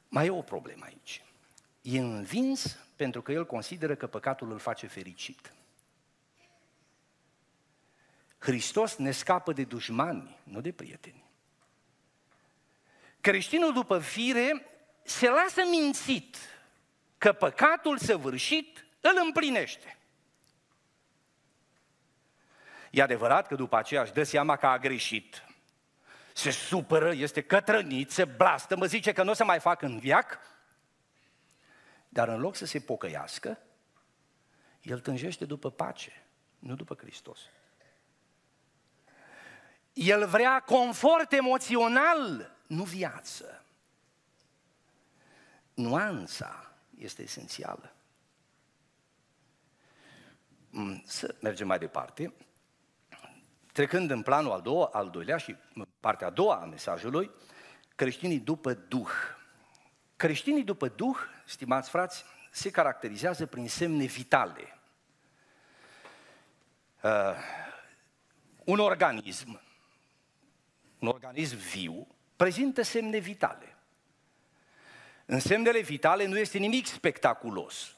[0.07, 1.21] Mai e o problemă aici.
[1.81, 5.53] E învins pentru că el consideră că păcatul îl face fericit.
[8.43, 11.23] Hristos ne scapă de dușmani, nu de prieteni.
[13.21, 14.65] Creștinul după fire
[15.03, 16.37] se lasă mințit
[17.17, 19.97] că păcatul săvârșit îl împlinește.
[22.91, 25.43] E adevărat că după aceea își dă seama că a greșit.
[26.33, 29.99] Se supără, este cătrănit, se blastă, mă zice că nu o să mai fac în
[29.99, 30.39] viac,
[32.09, 33.59] dar în loc să se pocăiască,
[34.81, 36.23] el tânjește după pace,
[36.59, 37.39] nu după Hristos.
[39.93, 43.65] El vrea confort emoțional, nu viață.
[45.73, 47.93] Nuanța este esențială.
[50.69, 52.33] Mm, să mergem mai departe.
[53.71, 55.55] Trecând în planul al, doua, al doilea și
[55.99, 57.31] partea a doua a mesajului,
[57.95, 59.11] creștinii după Duh.
[60.15, 64.79] Creștinii după Duh, stimați frați, se caracterizează prin semne vitale.
[67.01, 67.35] Uh,
[68.63, 69.61] un organism,
[71.03, 73.77] un organism viu, prezintă semne vitale.
[75.25, 77.97] În semnele vitale nu este nimic spectaculos.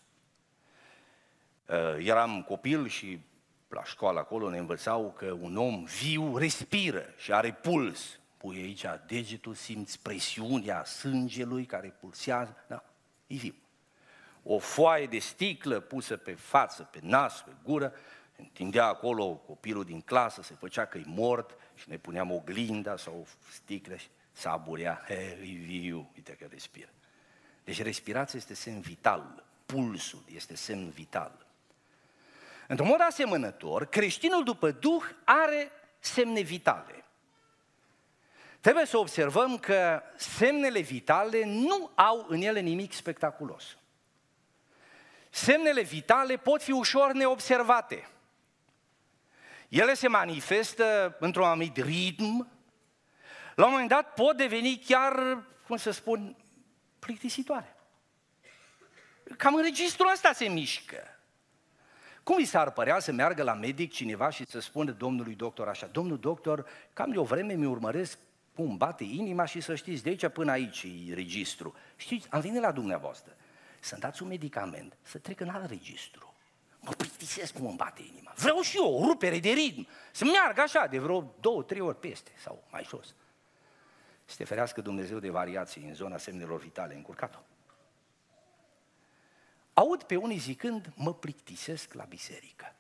[1.68, 3.20] Uh, eram copil și
[3.68, 8.20] la școală acolo ne învățau că un om viu respiră și are puls.
[8.38, 12.84] Pui aici degetul, simți presiunea sângelui care pulsează, da,
[13.28, 13.56] e viu.
[14.44, 17.94] O foaie de sticlă pusă pe față, pe nas, pe gură,
[18.38, 22.98] întindea acolo copilul din clasă, se făcea că e mort și ne puneam o glinda
[22.98, 26.90] sau o sticlă și saburea, he, e viu, uite că respiră.
[27.64, 31.46] Deci respirația este semn vital, pulsul este semn vital.
[32.68, 37.04] Într-un mod asemănător, creștinul după Duh are semne vitale.
[38.60, 43.78] Trebuie să observăm că semnele vitale nu au în ele nimic spectaculos.
[45.30, 48.08] Semnele vitale pot fi ușor neobservate.
[49.76, 52.48] Ele se manifestă într-un anumit ritm,
[53.56, 56.36] la un moment dat pot deveni chiar, cum să spun,
[57.00, 57.76] plictisitoare.
[59.38, 60.98] Cam în registrul ăsta se mișcă.
[62.24, 65.86] Cum vi s-ar părea să meargă la medic cineva și să spună domnului doctor așa,
[65.86, 68.18] domnul doctor, cam de o vreme mi urmăresc
[68.54, 71.76] cum bate inima și să știți, de aici până aici e registru.
[71.96, 73.36] Știți, am venit la dumneavoastră
[73.80, 76.35] să-mi dați un medicament, să trec în alt registru.
[76.86, 78.34] Mă plictisesc cum îmi bate inima.
[78.36, 82.00] Vreau și eu o rupere de ritm, să meargă așa de vreo două, trei ori
[82.00, 83.16] peste sau mai jos.
[84.26, 87.40] Să te ferească Dumnezeu de variații în zona semnelor vitale, încurcat-o.
[89.74, 92.76] Aud pe unii zicând, mă plictisesc la biserică.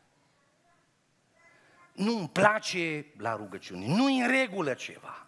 [1.93, 5.27] Nu-mi place la rugăciune, nu-i în regulă ceva.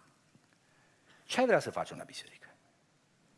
[1.24, 2.37] Ce ai vrea să faci la biserică?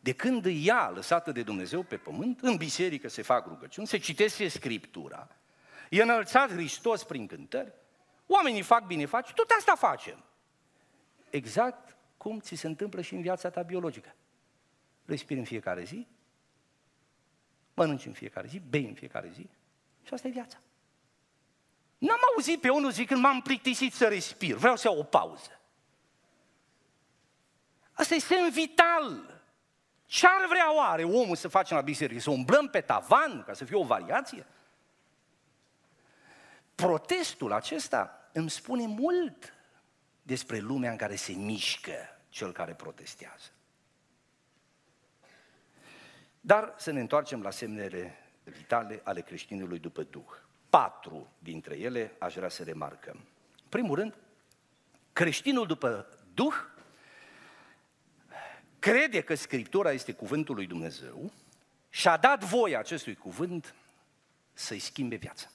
[0.01, 4.49] De când ea, lăsată de Dumnezeu pe pământ, în biserică se fac rugăciuni, se citește
[4.49, 5.29] Scriptura,
[5.91, 7.73] e înălțat Hristos prin cântări,
[8.27, 10.25] oamenii fac bine faci, tot asta facem.
[11.31, 14.15] Exact cum ți se întâmplă și în viața ta biologică.
[15.05, 16.07] Respiri în fiecare zi,
[17.75, 19.49] mănânci în fiecare zi, bei în fiecare zi
[20.03, 20.59] și asta e viața.
[21.99, 25.61] N-am auzit pe unul zicând m-am plictisit să respir, vreau să iau o pauză.
[27.93, 29.40] Asta e semn vital.
[30.11, 32.21] Ce ar vrea oare omul să facem la biserică?
[32.21, 34.47] Să umblăm pe tavan ca să fie o variație?
[36.75, 39.55] Protestul acesta îmi spune mult
[40.23, 41.93] despre lumea în care se mișcă
[42.29, 43.51] cel care protestează.
[46.41, 50.31] Dar să ne întoarcem la semnele vitale ale creștinului după Duh.
[50.71, 53.17] Patru dintre ele aș vrea să remarcăm.
[53.63, 54.15] În primul rând,
[55.13, 56.55] creștinul după Duh
[58.81, 61.33] crede că Scriptura este cuvântul lui Dumnezeu
[61.91, 63.75] și a dat voie acestui cuvânt
[64.53, 65.47] să-i schimbe viața.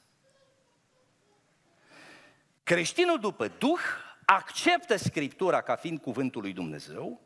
[2.63, 3.79] Creștinul după Duh
[4.25, 7.21] acceptă Scriptura ca fiind cuvântul lui Dumnezeu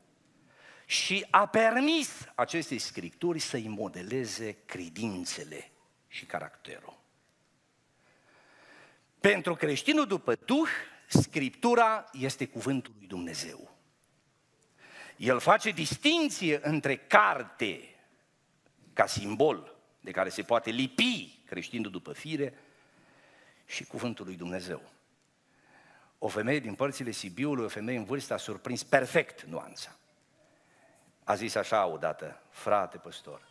[0.86, 5.72] și a permis acestei Scripturi să-i modeleze credințele
[6.08, 7.00] și caracterul.
[9.20, 10.70] Pentru creștinul după Duh,
[11.08, 13.69] Scriptura este cuvântul lui Dumnezeu.
[15.20, 17.96] El face distinție între carte,
[18.94, 22.54] ca simbol de care se poate lipi creștinul după fire,
[23.66, 24.82] și cuvântul lui Dumnezeu.
[26.18, 29.96] O femeie din părțile Sibiului, o femeie în vârstă, a surprins perfect nuanța.
[31.24, 33.48] A zis așa odată, frate păstor,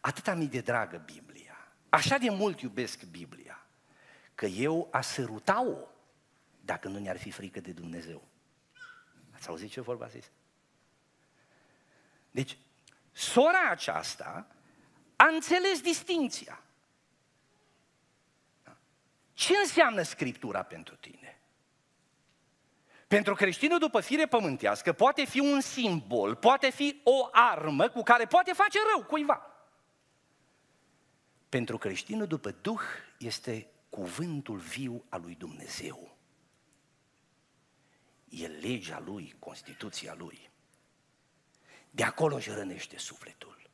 [0.00, 3.66] atâta mi de dragă Biblia, așa de mult iubesc Biblia,
[4.34, 5.76] că eu a săruta-o
[6.60, 8.28] dacă nu ne-ar fi frică de Dumnezeu.
[9.34, 10.30] Ați auzit ce vorba a zis?
[12.38, 12.58] Deci,
[13.12, 14.46] sora aceasta
[15.16, 16.62] a înțeles distinția.
[19.32, 21.40] Ce înseamnă Scriptura pentru tine?
[23.08, 28.26] Pentru creștinul după fire pământească poate fi un simbol, poate fi o armă cu care
[28.26, 29.46] poate face rău cuiva.
[31.48, 32.82] Pentru creștinul după Duh
[33.18, 36.16] este cuvântul viu al lui Dumnezeu.
[38.28, 40.50] E legea lui, Constituția lui.
[41.90, 43.70] De acolo își rănește sufletul.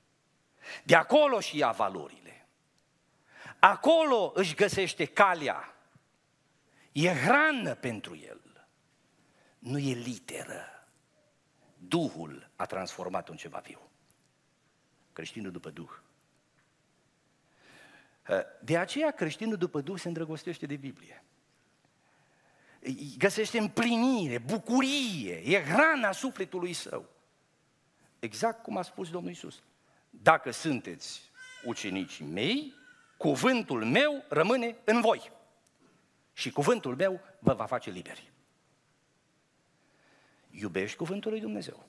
[0.84, 2.46] De acolo și ia valorile.
[3.58, 5.74] Acolo își găsește calea.
[6.92, 8.66] E hrană pentru el.
[9.58, 10.86] Nu e literă.
[11.78, 13.90] Duhul a transformat-o în ceva viu.
[15.12, 15.90] Creștinul după Duh.
[18.60, 21.24] De aceea creștinul după Duh se îndrăgostește de Biblie.
[23.18, 27.13] Găsește împlinire, bucurie, e hrana sufletului său.
[28.24, 29.62] Exact cum a spus Domnul Isus.
[30.10, 31.30] Dacă sunteți
[31.64, 32.74] ucenicii mei,
[33.16, 35.32] cuvântul meu rămâne în voi.
[36.32, 38.32] Și cuvântul meu vă va face liberi.
[40.50, 41.86] Iubești cuvântul lui Dumnezeu.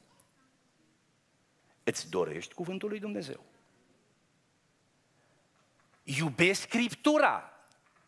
[1.83, 3.43] Îți dorești cuvântul lui Dumnezeu.
[6.03, 7.53] Iubești Scriptura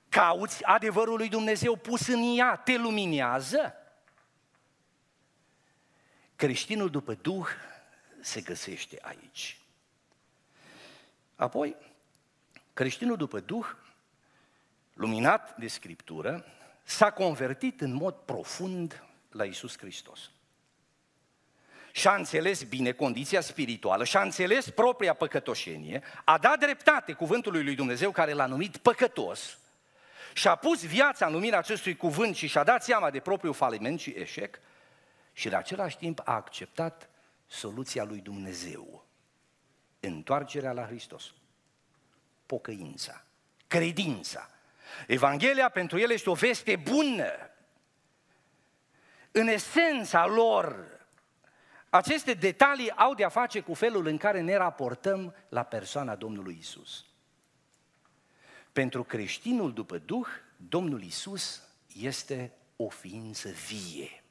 [0.10, 3.74] cauți adevărul lui Dumnezeu pus în ea, te luminează?
[6.36, 7.48] Creștinul după Duh
[8.28, 9.58] se găsește aici.
[11.36, 11.76] Apoi,
[12.74, 13.66] creștinul după Duh,
[14.94, 16.46] luminat de Scriptură,
[16.84, 20.32] s-a convertit în mod profund la Isus Hristos.
[21.92, 28.12] Și-a înțeles bine condiția spirituală, și-a înțeles propria păcătoșenie, a dat dreptate cuvântului lui Dumnezeu
[28.12, 29.58] care l-a numit păcătos,
[30.34, 34.10] și-a pus viața în lumina acestui cuvânt și și-a dat seama de propriul faliment și
[34.10, 34.60] eșec
[35.34, 37.10] și în același timp a acceptat
[37.48, 39.06] soluția lui Dumnezeu.
[40.00, 41.34] Întoarcerea la Hristos.
[42.46, 43.26] Pocăința.
[43.68, 44.50] Credința.
[45.08, 47.32] Evanghelia pentru el este o veste bună.
[49.32, 50.98] În esența lor,
[51.90, 57.06] aceste detalii au de-a face cu felul în care ne raportăm la persoana Domnului Isus.
[58.72, 60.28] Pentru creștinul după Duh,
[60.58, 61.62] Domnul Isus
[62.02, 64.24] este o ființă vie.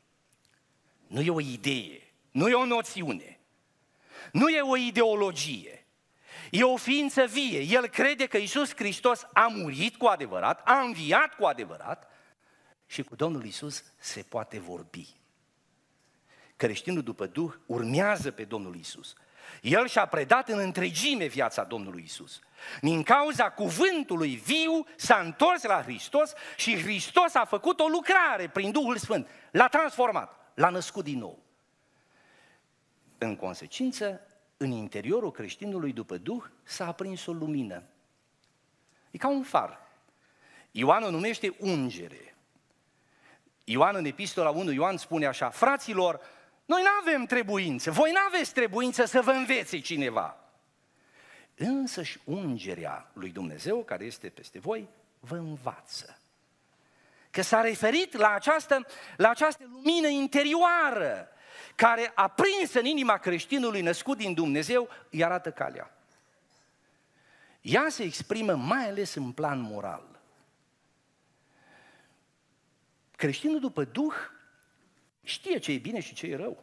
[1.07, 2.06] Nu e o idee,
[2.37, 3.41] nu e o noțiune,
[4.32, 5.87] nu e o ideologie.
[6.51, 7.61] E o ființă vie.
[7.61, 12.11] El crede că Isus Hristos a murit cu adevărat, a înviat cu adevărat
[12.87, 15.09] și cu Domnul Isus se poate vorbi.
[16.57, 19.14] Creștinul după Duh urmează pe Domnul Isus.
[19.62, 22.41] El și-a predat în întregime viața Domnului Isus.
[22.80, 28.70] Din cauza cuvântului viu s-a întors la Hristos și Hristos a făcut o lucrare prin
[28.70, 29.28] Duhul Sfânt.
[29.51, 31.45] L-a transformat, l-a născut din nou.
[33.19, 34.21] În consecință,
[34.57, 37.83] în interiorul creștinului după Duh s-a aprins o lumină.
[39.11, 39.79] E ca un far.
[40.71, 42.37] Ioan o numește ungere.
[43.64, 46.21] Ioan în epistola 1, Ioan spune așa, fraților,
[46.64, 50.37] noi nu avem trebuință, voi nu aveți trebuință să vă învețe cineva.
[51.55, 54.89] Însă și ungerea lui Dumnezeu care este peste voi
[55.21, 56.19] vă învață.
[57.31, 58.87] Că s-a referit la această,
[59.17, 61.29] la această lumină interioară
[61.77, 65.91] care a prins în inima creștinului născut din Dumnezeu, îi arată calea.
[67.61, 70.20] Ea se exprimă mai ales în plan moral.
[73.16, 74.14] Creștinul după Duh
[75.22, 76.62] știe ce e bine și ce e rău.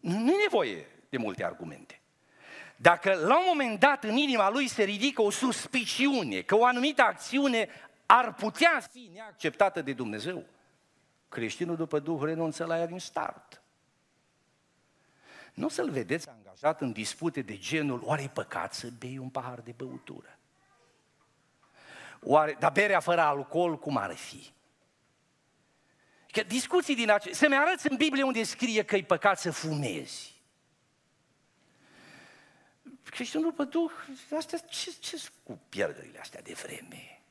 [0.00, 2.00] Nu e nevoie de multe argumente.
[2.76, 7.02] Dacă la un moment dat în inima lui se ridică o suspiciune că o anumită
[7.02, 7.68] acțiune
[8.06, 10.44] ar putea fi neacceptată de Dumnezeu,
[11.28, 13.57] creștinul după Duh renunță la ea din start.
[15.58, 19.28] Nu o să-l vedeți angajat în dispute de genul, oare e păcat să bei un
[19.28, 20.38] pahar de băutură?
[22.20, 24.50] Oare, dar berea fără alcool cum ar fi?
[26.30, 27.38] Că discuții din acest...
[27.38, 30.42] Să-mi arăți în Biblie unde scrie că e păcat să fumezi.
[33.02, 33.90] Creștinul după Duh,
[34.36, 37.22] astea, ce, ce cu pierderile astea de vreme?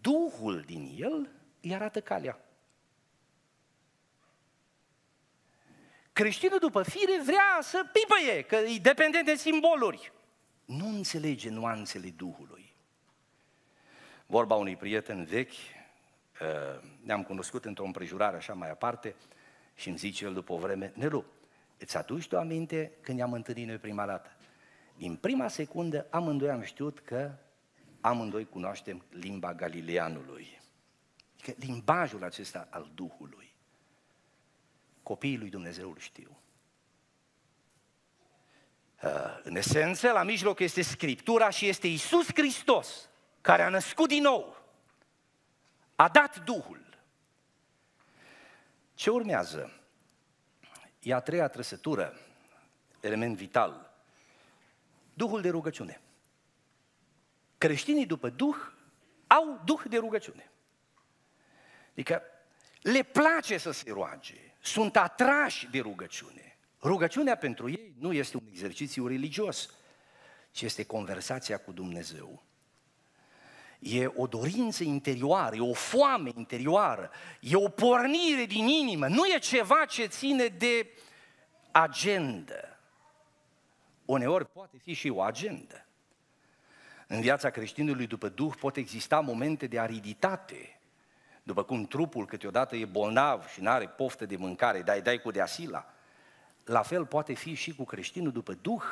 [0.00, 1.30] Duhul din el
[1.60, 2.38] îi arată calea.
[6.12, 10.12] Creștinul după fire vrea să pipăie, că e dependent de simboluri.
[10.64, 12.72] Nu înțelege nuanțele Duhului.
[14.26, 19.14] Vorba unui prieten vechi, uh, ne-am cunoscut într-o împrejurare așa mai aparte
[19.74, 21.24] și îmi zice el după o vreme, Nelu,
[21.78, 24.30] îți aduci tu aminte când ne-am întâlnit noi prima dată?
[24.96, 27.32] Din prima secundă amândoi am știut că
[28.00, 30.60] amândoi cunoaștem limba galileanului.
[31.34, 33.49] Adică limbajul acesta al Duhului.
[35.10, 36.40] Copiii lui Dumnezeu îl știu.
[39.02, 43.08] Uh, în esență, la mijloc este Scriptura și este Isus Hristos,
[43.40, 44.62] care a născut din nou,
[45.96, 46.98] a dat Duhul.
[48.94, 49.80] Ce urmează?
[51.00, 52.18] E a treia trăsătură,
[53.00, 53.92] element vital.
[55.14, 56.00] Duhul de rugăciune.
[57.58, 58.56] Creștinii după Duh
[59.26, 60.50] au Duh de rugăciune.
[61.90, 62.22] Adică
[62.80, 66.58] le place să se roage, sunt atrași de rugăciune.
[66.82, 69.70] Rugăciunea pentru ei nu este un exercițiu religios,
[70.50, 72.42] ci este conversația cu Dumnezeu.
[73.78, 79.38] E o dorință interioară, e o foame interioară, e o pornire din inimă, nu e
[79.38, 80.90] ceva ce ține de
[81.70, 82.78] agendă.
[84.04, 85.86] Uneori poate fi și o agendă.
[87.06, 90.79] În viața creștinului după Duh pot exista momente de ariditate,
[91.50, 95.30] după cum trupul câteodată e bolnav și nu are poftă de mâncare, dai, dai cu
[95.30, 95.94] deasila,
[96.64, 98.82] la fel poate fi și cu creștinul după Duh.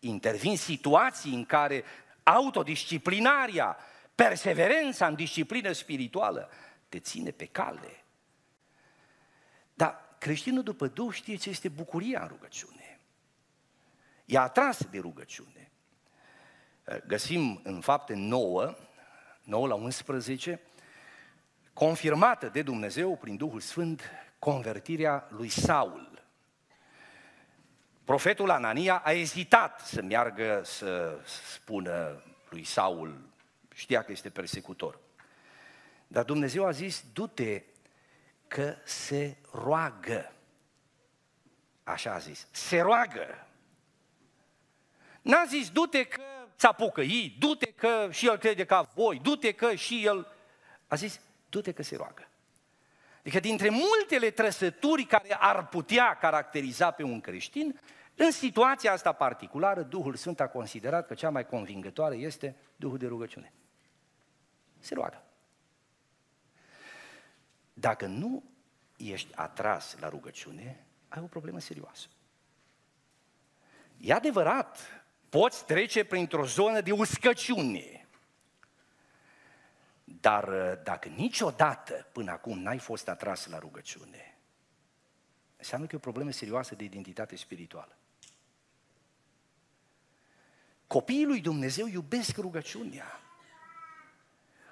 [0.00, 1.84] Intervin situații în care
[2.22, 3.76] autodisciplinaria,
[4.14, 6.50] perseverența în disciplină spirituală
[6.88, 8.04] te ține pe cale.
[9.74, 13.00] Dar creștinul după Duh știe ce este bucuria în rugăciune.
[14.24, 15.70] E atras de rugăciune.
[17.06, 18.76] Găsim în fapte nouă
[19.48, 20.60] 9 la 11,
[21.78, 24.02] confirmată de Dumnezeu prin Duhul Sfânt
[24.38, 26.24] convertirea lui Saul.
[28.04, 33.20] Profetul Anania a ezitat să meargă să spună lui Saul,
[33.74, 34.98] știa că este persecutor.
[36.06, 37.62] Dar Dumnezeu a zis, du-te
[38.48, 40.32] că se roagă.
[41.84, 43.46] Așa a zis, se roagă.
[45.22, 46.22] N-a zis, du-te că
[46.56, 50.32] ți apucă ei, du-te că și el crede ca voi, du-te că și el...
[50.86, 52.28] A zis, du-te că se roagă.
[53.18, 57.80] Adică dintre multele trăsături care ar putea caracteriza pe un creștin,
[58.14, 63.06] în situația asta particulară, Duhul Sfânt a considerat că cea mai convingătoare este Duhul de
[63.06, 63.52] rugăciune.
[64.78, 65.22] Se roagă.
[67.72, 68.42] Dacă nu
[68.96, 72.06] ești atras la rugăciune, ai o problemă serioasă.
[73.96, 74.78] E adevărat,
[75.28, 77.97] poți trece printr-o zonă de uscăciune.
[80.20, 84.38] Dar uh, dacă niciodată până acum n-ai fost atras la rugăciune,
[85.56, 87.96] înseamnă că e o problemă serioasă de identitate spirituală.
[90.86, 93.20] Copiii lui Dumnezeu iubesc rugăciunea.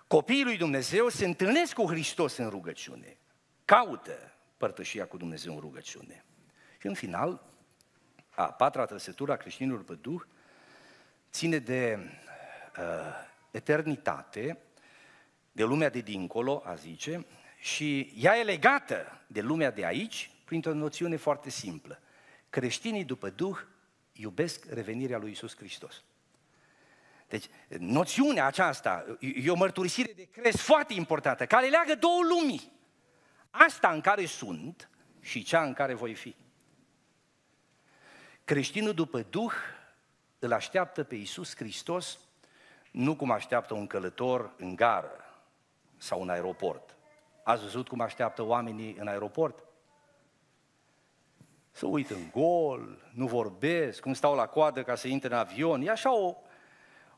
[0.07, 3.17] Copiii lui Dumnezeu se întâlnesc cu Hristos în rugăciune.
[3.65, 6.25] Caută părtășia cu Dumnezeu în rugăciune.
[6.81, 7.43] Și în final,
[8.31, 10.23] a patra trăsătură a creștinilor pe Duh
[11.31, 11.99] ține de
[12.79, 12.85] uh,
[13.51, 14.59] eternitate,
[15.57, 17.27] de lumea de dincolo, a zice,
[17.59, 22.01] și ea e legată de lumea de aici printr-o noțiune foarte simplă.
[22.51, 23.59] Creștinii după Duh
[24.13, 26.05] iubesc revenirea lui Isus Hristos.
[27.29, 27.45] Deci,
[27.79, 32.73] noțiunea aceasta e o mărturisire de crez foarte importantă, care leagă două lumii.
[33.51, 34.91] Asta în care sunt
[35.21, 36.37] și cea în care voi fi.
[38.45, 39.53] Creștinul după Duh
[40.39, 42.19] îl așteaptă pe Iisus Hristos
[42.91, 45.26] nu cum așteaptă un călător în gară
[45.97, 46.97] sau în aeroport.
[47.43, 49.65] Ați văzut cum așteaptă oamenii în aeroport?
[51.71, 55.83] Să uită în gol, nu vorbesc, cum stau la coadă ca să intre în avion.
[55.83, 56.35] E așa o,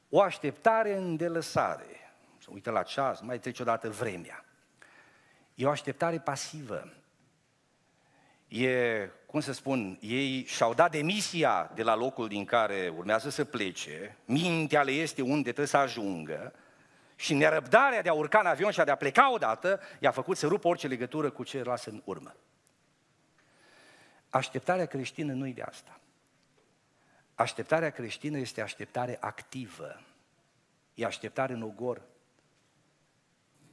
[0.09, 2.15] o așteptare în delăsare.
[2.39, 4.45] Să uită la ceas, mai trece odată vremea.
[5.55, 6.93] E o așteptare pasivă.
[8.49, 13.45] E, cum să spun, ei și-au dat demisia de la locul din care urmează să
[13.45, 16.53] plece, mintea le este unde trebuie să ajungă
[17.19, 20.37] și nerăbdarea de a urca în avion și a de a pleca odată i-a făcut
[20.37, 22.37] să rupă orice legătură cu ce lasă în urmă.
[24.31, 26.01] Așteptarea creștină nu-i de asta.
[27.35, 30.01] Așteptarea creștină este așteptare activă.
[30.95, 32.03] E așteptare în ogor,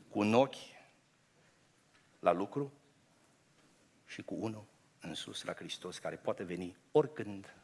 [0.09, 0.55] cu un ochi
[2.19, 2.73] la lucru
[4.05, 4.65] și cu unul
[4.99, 7.55] în sus la Hristos, care poate veni oricând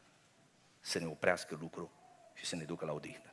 [0.80, 1.92] să ne oprească lucru
[2.34, 3.31] și să ne ducă la odihnă.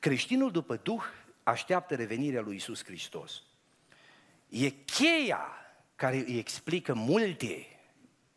[0.00, 1.02] Creștinul după Duh
[1.42, 3.42] așteaptă revenirea lui Isus Hristos.
[4.48, 5.46] E cheia
[5.94, 7.66] care îi explică multe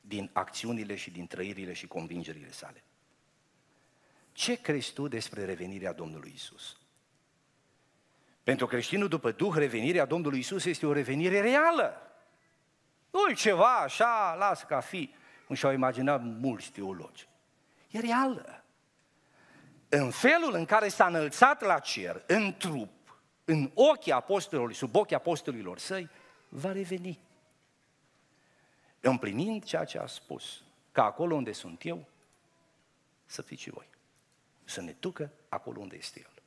[0.01, 2.83] din acțiunile și din trăirile și convingerile sale.
[4.31, 6.77] Ce crezi tu despre revenirea Domnului Isus?
[8.43, 12.01] Pentru creștinul după Duh, revenirea Domnului Isus este o revenire reală.
[13.11, 15.13] nu ceva așa, lasă ca fi,
[15.45, 17.27] cum și-au imaginat mulți teologi.
[17.89, 18.62] E reală.
[19.95, 25.15] În felul în care s-a înălțat la cer, în trup, în ochii apostolului, sub ochii
[25.15, 26.09] apostolilor săi,
[26.49, 27.19] va reveni.
[28.99, 32.07] Împlinind ceea ce a spus, că acolo unde sunt eu,
[33.25, 33.87] să fiți și voi.
[34.63, 36.43] Să ne ducă acolo unde este El.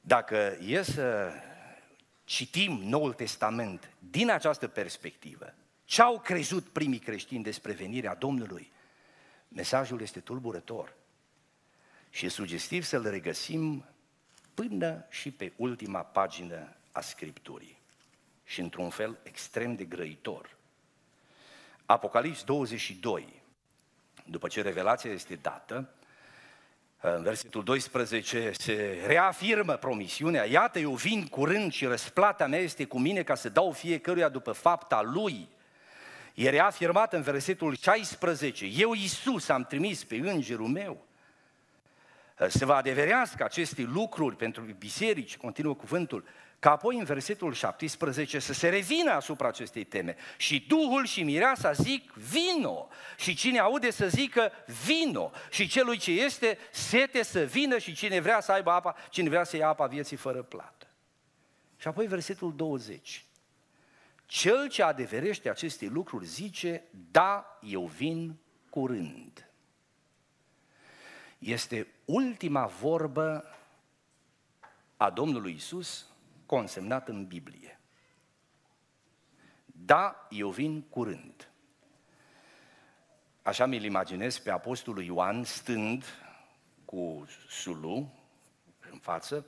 [0.00, 1.32] Dacă e să
[2.24, 8.72] citim Noul Testament din această perspectivă, ce au crezut primii creștini despre venirea Domnului,
[9.48, 10.98] mesajul este tulburător.
[12.10, 13.84] Și e sugestiv să-l regăsim
[14.54, 17.78] până și pe ultima pagină a Scripturii.
[18.44, 20.56] Și într-un fel extrem de grăitor.
[21.86, 23.42] Apocalips 22,
[24.24, 25.94] după ce revelația este dată,
[27.00, 32.98] în versetul 12 se reafirmă promisiunea, iată eu vin curând și răsplata mea este cu
[32.98, 35.48] mine ca să dau fiecăruia după fapta lui.
[36.34, 41.06] E reafirmat în versetul 16, eu Iisus am trimis pe îngerul meu.
[42.48, 46.24] Se va adeverească aceste lucruri pentru biserici, continuă cuvântul,
[46.60, 50.16] ca apoi în versetul 17 să se revină asupra acestei teme.
[50.36, 52.88] Și Duhul și Mireasa zic, vino!
[53.16, 54.52] Și cine aude să zică,
[54.86, 55.30] vino!
[55.50, 59.44] Și celui ce este sete să vină și cine vrea să aibă apa, cine vrea
[59.44, 60.86] să ia apa vieții fără plată.
[61.76, 63.24] Și apoi versetul 20.
[64.26, 68.38] Cel ce adeverește aceste lucruri zice, da, eu vin
[68.70, 69.50] curând.
[71.38, 73.44] Este ultima vorbă
[74.96, 76.06] a Domnului Isus
[76.46, 77.80] consemnat în Biblie.
[79.64, 81.50] Da, eu vin curând.
[83.42, 86.04] Așa mi-l imaginez pe apostolul Ioan stând
[86.84, 88.14] cu sulu
[88.90, 89.46] în față,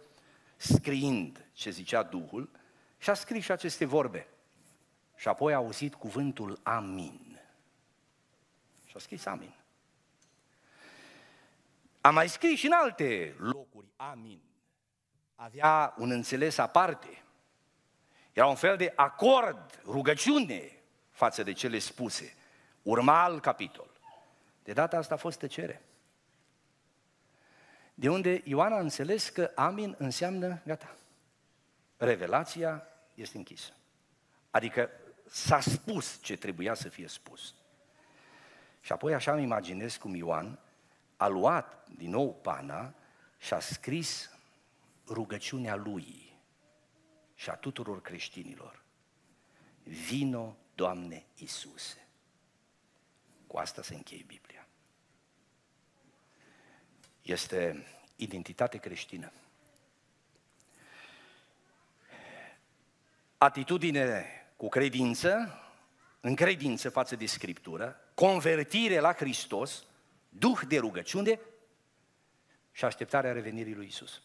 [0.57, 2.51] scriind ce zicea Duhul
[2.99, 4.27] și a scris și aceste vorbe.
[5.17, 7.41] Și apoi a auzit cuvântul Amin.
[8.87, 9.62] Și a scris Amin.
[12.03, 14.41] A mai scris și în alte locuri Amin.
[15.35, 17.23] Avea un înțeles aparte.
[18.33, 22.35] Era un fel de acord, rugăciune față de cele spuse.
[22.83, 23.91] Urma alt capitol.
[24.63, 25.83] De data asta a fost tăcere.
[27.95, 30.97] De unde Ioan a înțeles că amin înseamnă gata.
[31.97, 33.73] Revelația este închisă.
[34.51, 34.91] Adică
[35.27, 37.55] s-a spus ce trebuia să fie spus.
[38.81, 40.59] Și apoi așa îmi imaginez cum Ioan
[41.23, 42.95] a luat din nou pana
[43.39, 44.31] și a scris
[45.07, 46.37] rugăciunea lui
[47.35, 48.83] și a tuturor creștinilor.
[49.83, 52.07] Vino, Doamne Isuse.
[53.47, 54.67] Cu asta se încheie Biblia.
[57.23, 59.33] Este identitate creștină.
[63.39, 65.59] Atitudine cu credință,
[66.21, 69.85] în credință față de Scriptură, convertire la Hristos,
[70.33, 71.41] duh de rugăciune
[72.71, 74.23] și așteptarea revenirii lui Isus.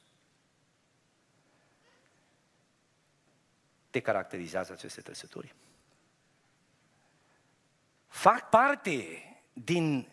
[3.89, 5.55] Te caracterizează aceste trăsături?
[8.07, 9.21] Fac parte
[9.53, 10.09] din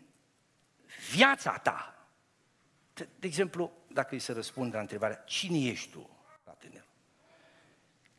[1.10, 2.08] viața ta.
[2.94, 6.10] De, de exemplu, dacă îi să răspund la întrebarea, cine ești tu,
[6.44, 6.84] frate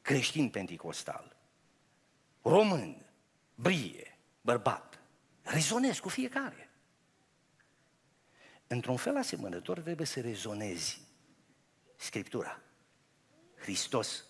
[0.01, 1.35] Creștin penticostal,
[2.41, 3.05] român,
[3.55, 4.99] brie, bărbat,
[5.41, 6.64] rezonez cu fiecare.
[8.67, 11.01] Într-un fel asemănător trebuie să rezonezi
[11.95, 12.61] Scriptura,
[13.57, 14.25] Hristos,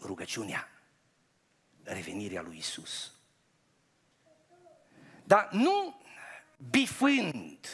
[0.00, 0.68] rugăciunea,
[1.82, 3.12] revenirea lui Isus.
[5.24, 6.00] Dar nu
[6.70, 7.66] bifând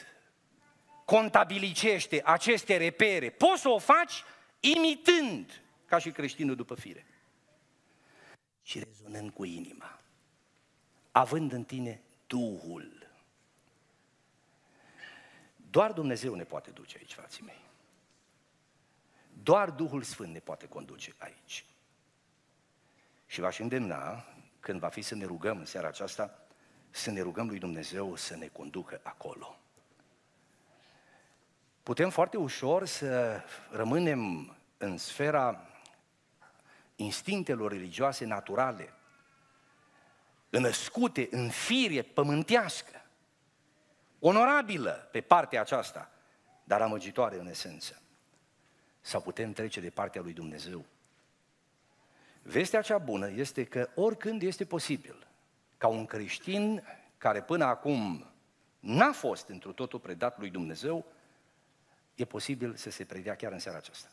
[1.05, 4.23] contabilicește aceste repere, poți să o faci
[4.61, 7.07] imitând, ca și creștinul după fire,
[8.63, 10.01] ci rezonând cu inima,
[11.11, 13.04] având în tine Duhul.
[15.75, 17.61] Doar Dumnezeu ne poate duce aici, frații mei.
[19.43, 21.65] Doar Duhul Sfânt ne poate conduce aici.
[23.27, 24.25] Și v-aș îndemna,
[24.61, 26.39] când va fi să ne rugăm în seara aceasta,
[26.91, 29.59] să ne rugăm lui Dumnezeu să ne conducă acolo.
[31.83, 35.67] Putem foarte ușor să rămânem în sfera
[36.97, 38.93] instinctelor religioase naturale,
[40.49, 43.04] născute în firie pământească,
[44.27, 46.11] onorabilă pe partea aceasta,
[46.65, 48.03] dar amăgitoare în esență.
[49.01, 50.85] Sau putem trece de partea lui Dumnezeu.
[52.43, 55.27] Vestea cea bună este că oricând este posibil
[55.77, 56.83] ca un creștin
[57.19, 58.27] care până acum
[58.81, 61.05] n-a fost într totul predat lui Dumnezeu,
[62.15, 64.09] e posibil să se predea chiar în seara aceasta.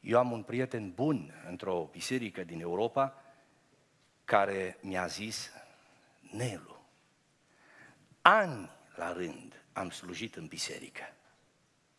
[0.00, 3.22] Eu am un prieten bun într-o biserică din Europa
[4.24, 5.50] care mi-a zis,
[6.32, 6.79] Nelu,
[8.22, 11.02] ani la rând am slujit în biserică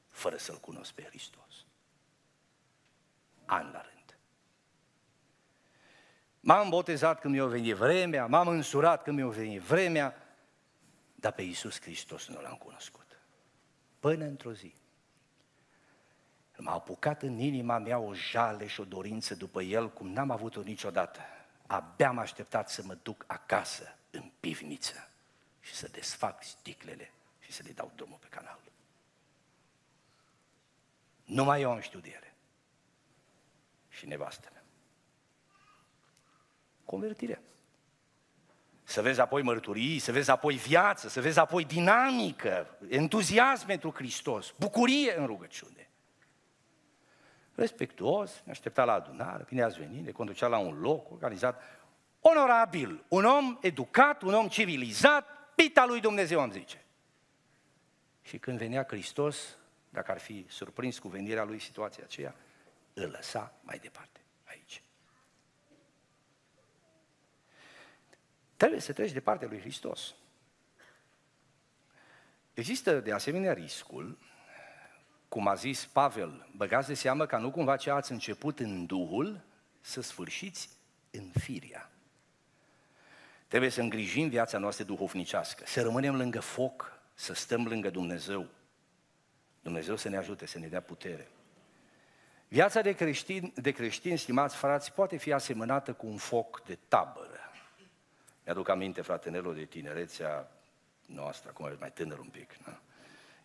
[0.07, 1.65] fără să-L cunosc pe Hristos.
[3.45, 4.17] Ani la rând.
[6.39, 10.15] M-am botezat când mi-a venit vremea, m-am însurat când mi-a venit vremea,
[11.15, 13.19] dar pe Iisus Hristos nu l-am cunoscut.
[13.99, 14.73] Până într-o zi.
[16.57, 20.61] M-a apucat în inima mea o jale și o dorință după El, cum n-am avut-o
[20.61, 21.19] niciodată.
[21.67, 25.10] Abia am așteptat să mă duc acasă, în pivniță,
[25.61, 28.59] și să desfac sticlele și să le dau drumul pe canal.
[31.23, 32.33] Numai eu am știut de ele.
[33.89, 34.61] Și nevastă mea
[36.91, 37.41] convertirea.
[38.83, 44.53] Să vezi apoi mărturii, să vezi apoi viață, să vezi apoi dinamică, entuziasm pentru Hristos,
[44.59, 45.89] bucurie în rugăciune.
[47.55, 51.61] Respectuos, ne aștepta la adunare, bine ați venit, ne conducea la un loc organizat,
[52.19, 55.25] onorabil, un om educat, un om civilizat,
[55.61, 56.85] pita lui Dumnezeu, am zice.
[58.21, 59.57] Și când venea Hristos,
[59.89, 62.35] dacă ar fi surprins cu venirea lui situația aceea,
[62.93, 64.83] îl lăsa mai departe, aici.
[68.55, 70.15] Trebuie să treci de partea lui Hristos.
[72.53, 74.17] Există de asemenea riscul,
[75.27, 79.41] cum a zis Pavel, băgați de seamă ca nu cumva ce ați început în Duhul
[79.81, 80.69] să sfârșiți
[81.11, 81.90] în firia.
[83.51, 88.47] Trebuie să îngrijim viața noastră duhovnicească, să rămânem lângă foc, să stăm lângă Dumnezeu.
[89.61, 91.27] Dumnezeu să ne ajute, să ne dea putere.
[92.47, 97.39] Viața de creștin, de creștin, stimați frați, poate fi asemănată cu un foc de tabără.
[98.43, 100.51] Mi-aduc aminte, fratenelor, de tinerețea
[101.05, 102.55] noastră, acum ești mai tânăr un pic.
[102.65, 102.81] Na?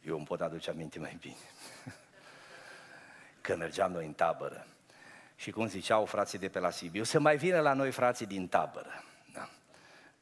[0.02, 1.36] Eu îmi pot aduce aminte mai bine.
[3.40, 4.66] Că mergeam noi în tabără.
[5.36, 8.48] Și cum ziceau frații de pe la Sibiu, să mai vină la noi frații din
[8.48, 9.04] tabără.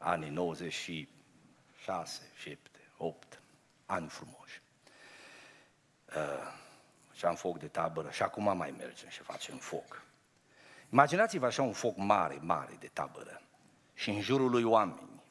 [0.04, 0.10] Da?
[0.10, 3.40] Anii 96, 7, 8,
[3.86, 4.62] ani frumoși.
[6.16, 6.52] Uh,
[7.08, 10.02] făceam foc de tabără și acum mai mergem și facem foc.
[10.90, 13.42] Imaginați-vă așa un foc mare, mare de tabără
[13.94, 15.22] și în jurul lui oameni.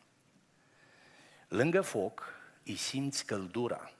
[1.47, 3.91] Lângă foc îi simți căldura.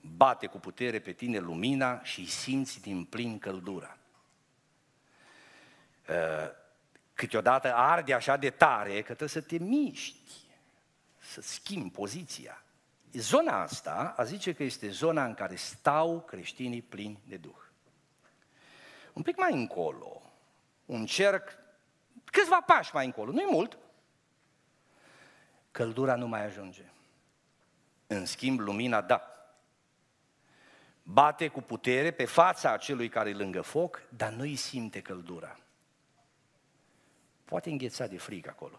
[0.00, 3.98] Bate cu putere pe tine lumina și îi simți din plin căldura.
[6.08, 6.62] Uh,
[7.14, 10.30] câteodată arde așa de tare că trebuie să te miști,
[11.18, 12.62] să schimbi poziția.
[13.12, 17.62] Zona asta, a zice că este zona în care stau creștinii plini de Duh.
[19.12, 20.22] Un pic mai încolo,
[20.86, 21.58] un cerc,
[22.24, 23.78] câțiva pași mai încolo, nu-i mult,
[25.70, 26.84] căldura nu mai ajunge.
[28.06, 29.28] În schimb, lumina da.
[31.02, 35.58] Bate cu putere pe fața acelui care e lângă foc, dar nu îi simte căldura.
[37.44, 38.78] Poate îngheța de frică acolo.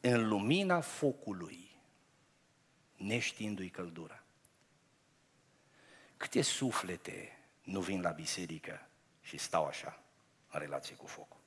[0.00, 1.80] În lumina focului,
[2.96, 4.22] neștiindu-i căldura.
[6.16, 8.88] Câte suflete nu vin la biserică
[9.20, 10.02] și stau așa,
[10.50, 11.40] în relație cu focul?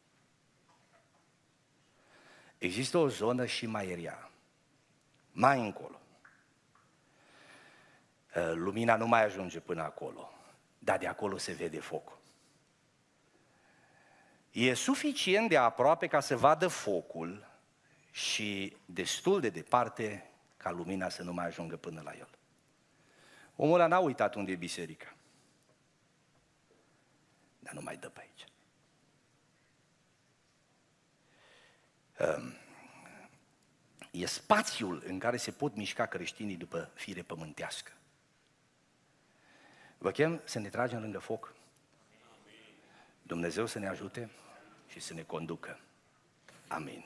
[2.58, 4.32] Există o zonă și mai rea,
[5.32, 6.02] mai încolo.
[8.36, 10.34] Ă, lumina nu mai ajunge până acolo,
[10.80, 12.21] dar de acolo se vede focul.
[14.52, 17.48] E suficient de aproape ca să vadă focul
[18.12, 22.30] și destul de departe ca lumina să nu mai ajungă până la el.
[23.56, 25.16] Omul ăla n-a uitat unde e biserica.
[27.60, 28.46] Dar nu mai dă pe aici.
[32.38, 32.54] Um,
[34.12, 37.92] e spațiul în care se pot mișca creștinii după fire pământească.
[39.98, 41.56] Vă chem să ne tragem lângă foc.
[43.32, 44.30] Dumnezeu să ne ajute
[44.88, 45.80] și să ne conducă.
[46.68, 47.06] Amin.